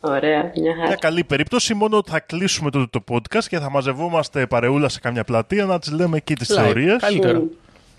[0.00, 0.86] Ωραία, μια χαρά.
[0.86, 5.00] Μια καλή περίπτωση, μόνο ότι θα κλείσουμε το, το podcast και θα μαζευόμαστε παρεούλα σε
[5.00, 6.54] καμιά πλατεία να τις λέμε εκεί τις Live.
[6.62, 7.00] θεωρίες.
[7.00, 7.42] Καλύτερο.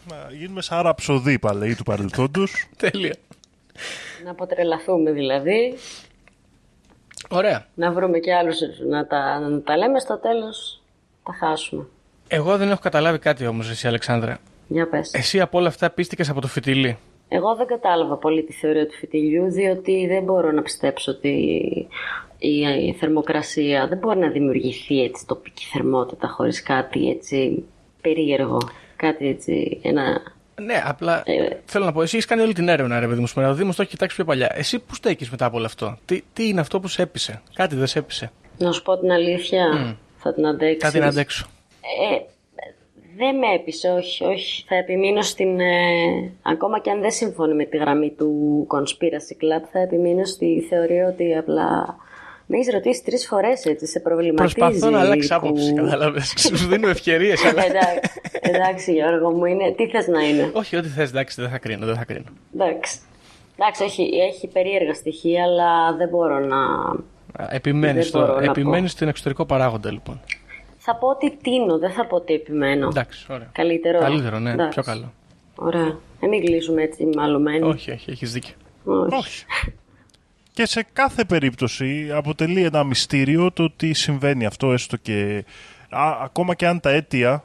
[0.09, 2.67] Να γίνουμε σαν ραψοδί παλαιοί του παρελθόντος.
[2.91, 3.15] Τέλεια.
[4.23, 5.77] Να αποτρελαθούμε δηλαδή.
[7.29, 7.65] Ωραία.
[7.73, 8.57] Να βρούμε και άλλους
[8.89, 10.81] να τα, να τα λέμε στο τέλος
[11.23, 11.85] τα χάσουμε.
[12.27, 14.39] Εγώ δεν έχω καταλάβει κάτι όμως, εσύ Αλεξάνδρα.
[14.67, 15.13] Για πες.
[15.13, 16.97] Εσύ από όλα αυτά πίστηκες από το φιτίλι;
[17.27, 21.29] Εγώ δεν κατάλαβα πολύ τη θεωρία του φιτιλιού, διότι δεν μπορώ να πιστέψω ότι
[22.37, 27.65] η, η θερμοκρασία δεν μπορεί να δημιουργηθεί έτσι τοπική θερμότητα χωρίς κάτι έτσι
[28.01, 28.57] περίεργο.
[28.97, 30.21] Κάτι έτσι, ένα...
[30.61, 31.57] Ναι, απλά Ε.
[31.65, 33.27] θέλω να πω, εσύ έχεις κάνει όλη την έρευνα, ρε παιδί μου.
[33.27, 34.51] Σήμερα ο Δήμος το έχει κοιτάξει πιο παλιά.
[34.55, 37.75] Εσύ που στέκεις μετά από όλο αυτό; Τι, τι είναι αυτό που σε έπεισε; Κάτι
[37.75, 40.83] δεν σε έπεισε; Να σου πω την αλήθεια, θα την αντέξεις.
[40.83, 41.47] Κάτι να αντέξω.
[41.81, 42.21] Ε,
[43.17, 44.63] δεν με έπεισε, όχι, όχι.
[44.67, 45.59] Θα επιμείνω στην...
[45.59, 50.65] ε, ακόμα και αν δεν συμφωνεί με τη γραμμή του Conspiracy Club, θα επιμείνω στη
[50.69, 51.95] θεωρία ότι απλά...
[52.49, 54.55] Με έχεις ρωτήσει τρεις φορές έτσι, σε προβληματίζει.
[54.55, 56.33] Προσπαθώ να αλλάξει που- άποψη, κατάλαβες.
[56.57, 57.65] Σου δίνω ευκαιρίες, αλλά.
[57.65, 57.99] Εντάξει,
[58.41, 59.71] εντάξει, Γιώργο μου, είναι...
[59.71, 61.85] τι θες να είναι; Όχι, ό,τι θες, εντάξει, δεν θα κρίνω.
[61.85, 62.25] Δεν θα κρίνω.
[62.53, 62.97] Εντάξει.
[63.59, 66.57] Εντάξει, έχει, έχει περίεργα στοιχεία, αλλά δεν μπορώ να.
[67.49, 68.87] Επιμένεις Δεν μπορώ να επιμένεις πω.
[68.95, 70.19] στην εξωτερικό παράγοντα, λοιπόν.
[70.77, 72.87] Θα πω ότι τίνω, δεν θα πω ότι επιμένω.
[72.87, 73.49] Εντάξει, ωραία.
[73.51, 73.99] Καλύτερο.
[73.99, 74.69] Καλύτερο, ναι, Εντάξει.
[74.81, 75.13] πιο καλό.
[75.55, 75.97] Ωραία.
[76.21, 77.61] Να μην κλείσουμε έτσι μαλωμένοι.
[77.67, 78.53] Όχι, όχι, έχεις δίκιο.
[79.19, 79.45] Όχι.
[80.57, 85.45] Και σε κάθε περίπτωση αποτελεί ένα μυστήριο το ότι συμβαίνει αυτό έστω και
[85.89, 87.43] α, ακόμα και αν τα αίτια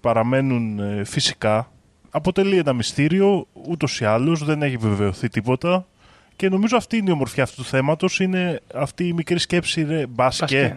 [0.00, 1.72] παραμένουν ε, φυσικά
[2.10, 5.86] αποτελεί ένα μυστήριο ούτως ή άλλως δεν έχει βεβαιωθεί τίποτα
[6.36, 10.06] και νομίζω αυτή είναι η ομορφιά αυτού του θέματος είναι αυτή η μικρή σκέψη ρε,
[10.06, 10.74] μπας και, και.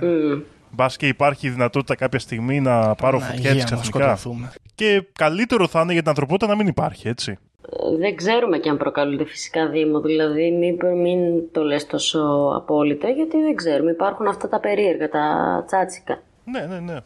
[0.69, 4.51] μπας και υπάρχει η δυνατότητα κάποια στιγμή να πάρω φωτιά έτσι Παναγία μου, ξαφνικά σκοτωθούμε.
[4.75, 7.52] και καλύτερο θα είναι για την ανθρωπότητα να μην υπάρχει έτσι Ε,
[7.97, 10.01] Δεν ξέρουμε και αν προκαλούνται φυσικά δήμο.
[10.01, 13.91] Δηλαδή, μην, μην το λες τόσο απόλυτα, γιατί δεν ξέρουμε.
[13.91, 16.21] Υπάρχουν αυτά τα περίεργα, τα τσάτσικα.
[16.45, 16.97] ναι ναι ναι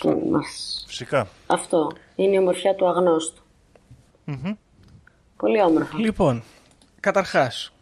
[0.00, 1.90] που μας- φυσικά Αυτό.
[2.14, 3.42] Είναι η ομορφιά του αγνώστου.
[5.36, 5.98] Πολύ όμορφα.
[5.98, 6.42] Λοιπόν,
[7.00, 7.72] καταρχάς,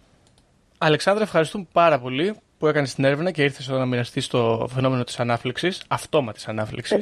[0.78, 5.04] Αλεξάνδρα, ευχαριστούμε πάρα πολύ που έκανες την έρευνα και ήρθες εδώ να μοιραστείς το φαινόμενο
[5.04, 6.98] της ανάφλεξη, αυτόματης ανάφλεξη.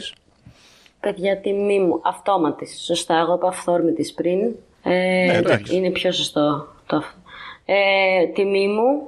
[1.01, 2.01] Παιδιά, τιμή μου.
[2.05, 2.83] Αυτόματης.
[2.85, 4.55] Σωστά, εγώ είπα αυθόρμητης πριν.
[4.83, 4.91] Ε,
[5.27, 5.77] Ναι, εντάξει.
[5.77, 7.19] είναι πιο σωστό το αυτό.
[7.65, 9.07] Ε, τιμή μου.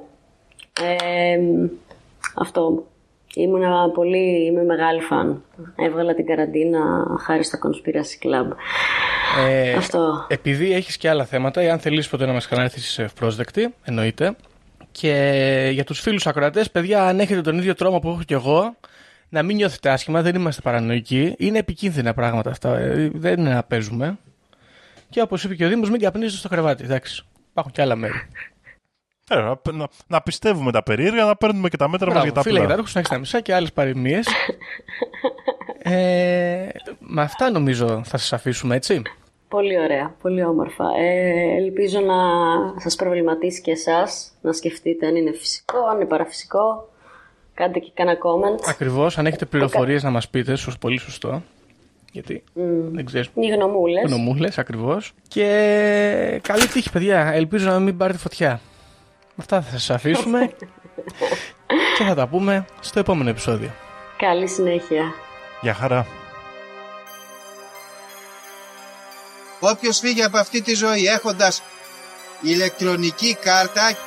[0.81, 1.37] Ε,
[2.35, 2.87] αυτό.
[3.35, 5.43] Ήμουνα πολύ, είμαι μεγάλη φαν.
[5.75, 8.55] Έβγαλα την καραντίνα χάρη στο Conspiracy Club.
[9.49, 10.25] Ε, Αυτό.
[10.29, 14.35] Επειδή έχεις και άλλα θέματα, ή αν θελήσεις ποτέ να μας ξανάρθει, είσαι ευπρόσδεκτη, εννοείται.
[14.91, 18.75] Και για τους φίλους ακροατές, παιδιά, αν έχετε τον ίδιο τρόμο που έχω κι εγώ,
[19.29, 21.33] να μην νιώθετε άσχημα, δεν είμαστε παρανοϊκοί.
[21.37, 22.77] Είναι επικίνδυνα πράγματα αυτά.
[22.77, 24.17] ε, Δεν είναι να παίζουμε.
[25.13, 26.83] Και όπως είπε και ο Δήμος, μην καπνίζετε στο κρεβάτι.
[26.83, 27.25] Εντάξει.
[27.51, 28.13] Υπάρχουν και άλλα μέρη.
[29.29, 32.35] Ε, να, να, να πιστεύουμε τα περίεργα, να παίρνουμε και τα μέτρα μας για Μπράβο,
[32.35, 32.69] τα φίλε απλά.
[32.69, 34.27] Γετάρχου, να έχεις τα μισά και άλλες παροιμίες.
[35.95, 36.67] ε,
[36.99, 39.01] με αυτά νομίζω θα σας αφήσουμε έτσι.
[39.47, 40.85] Πολύ ωραία, πολύ όμορφα.
[40.97, 42.15] Ε, ελπίζω να
[42.79, 46.89] σας προβληματίσει και εσάς, να σκεφτείτε αν είναι φυσικό, αν είναι παραφυσικό.
[47.53, 48.63] Κάντε και κανένα comment.
[48.67, 51.41] Ακριβώς, αν έχετε πληροφορίες να μας πείτε, σωστό, πολύ σωστό.
[52.13, 52.43] Γιατί;
[52.91, 53.29] Δεν ξέρεις.
[53.33, 54.03] Οι γνωμούλες.
[54.05, 55.13] Γνωμούλες, ακριβώς.
[55.27, 57.31] Και καλή τύχη, παιδιά.
[57.33, 58.59] Ελπίζω να μην πάρετε φωτιά.
[59.21, 60.51] Με αυτά θα σας αφήσουμε.
[61.97, 63.69] και θα τα πούμε στο επόμενο επεισόδιο.
[64.17, 65.13] Καλή συνέχεια.
[65.61, 66.07] Γεια χαρά.
[69.59, 71.63] Όποιος φύγει από αυτή τη ζωή έχοντας
[72.41, 73.97] ηλεκτρονική κάρτα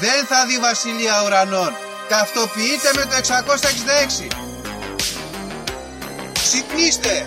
[0.00, 1.72] δεν θα δει βασιλεία ουρανών.
[2.08, 3.16] Ταυτοποιείτε με το
[4.34, 4.39] 666.
[6.52, 7.26] Ξυπνήστε!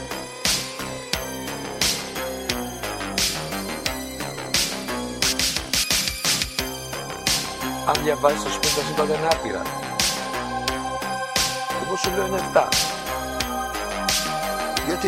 [7.86, 9.62] Αν διαβάζεις το σπίτι τα σύμπαντα είναι άπειρα.
[11.86, 12.68] Εγώ σου λέω είναι 7.
[14.86, 15.08] Γιατί;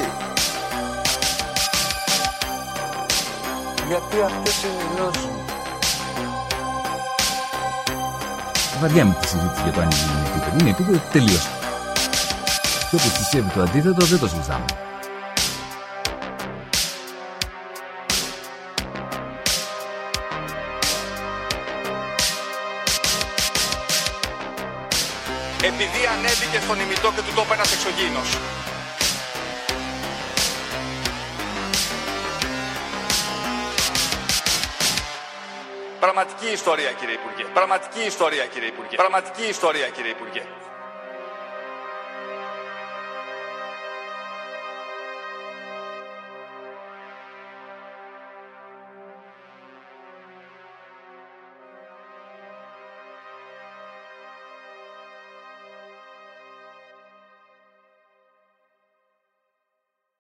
[3.88, 5.46] Γιατί αυτές είναι οι γνώσεις μου.
[8.82, 10.58] Βαριά με τη συζήτηση για το αν είναι επίπεδο.
[10.60, 11.65] Είναι επίπεδο τελείωσε.
[12.90, 14.66] Και όποιος πιστεύει το αντίθετο δεν το συζητάμε.
[25.64, 28.30] Επειδή ανέβηκε στον ημιτό και του το είπε ένας εξωγήινος.
[36.00, 37.44] Πραγματική ιστορία κύριε Υπουργέ.
[37.54, 38.96] Πραγματική ιστορία κύριε Υπουργέ.
[38.96, 40.44] Πραγματική ιστορία κύριε Υπουργέ.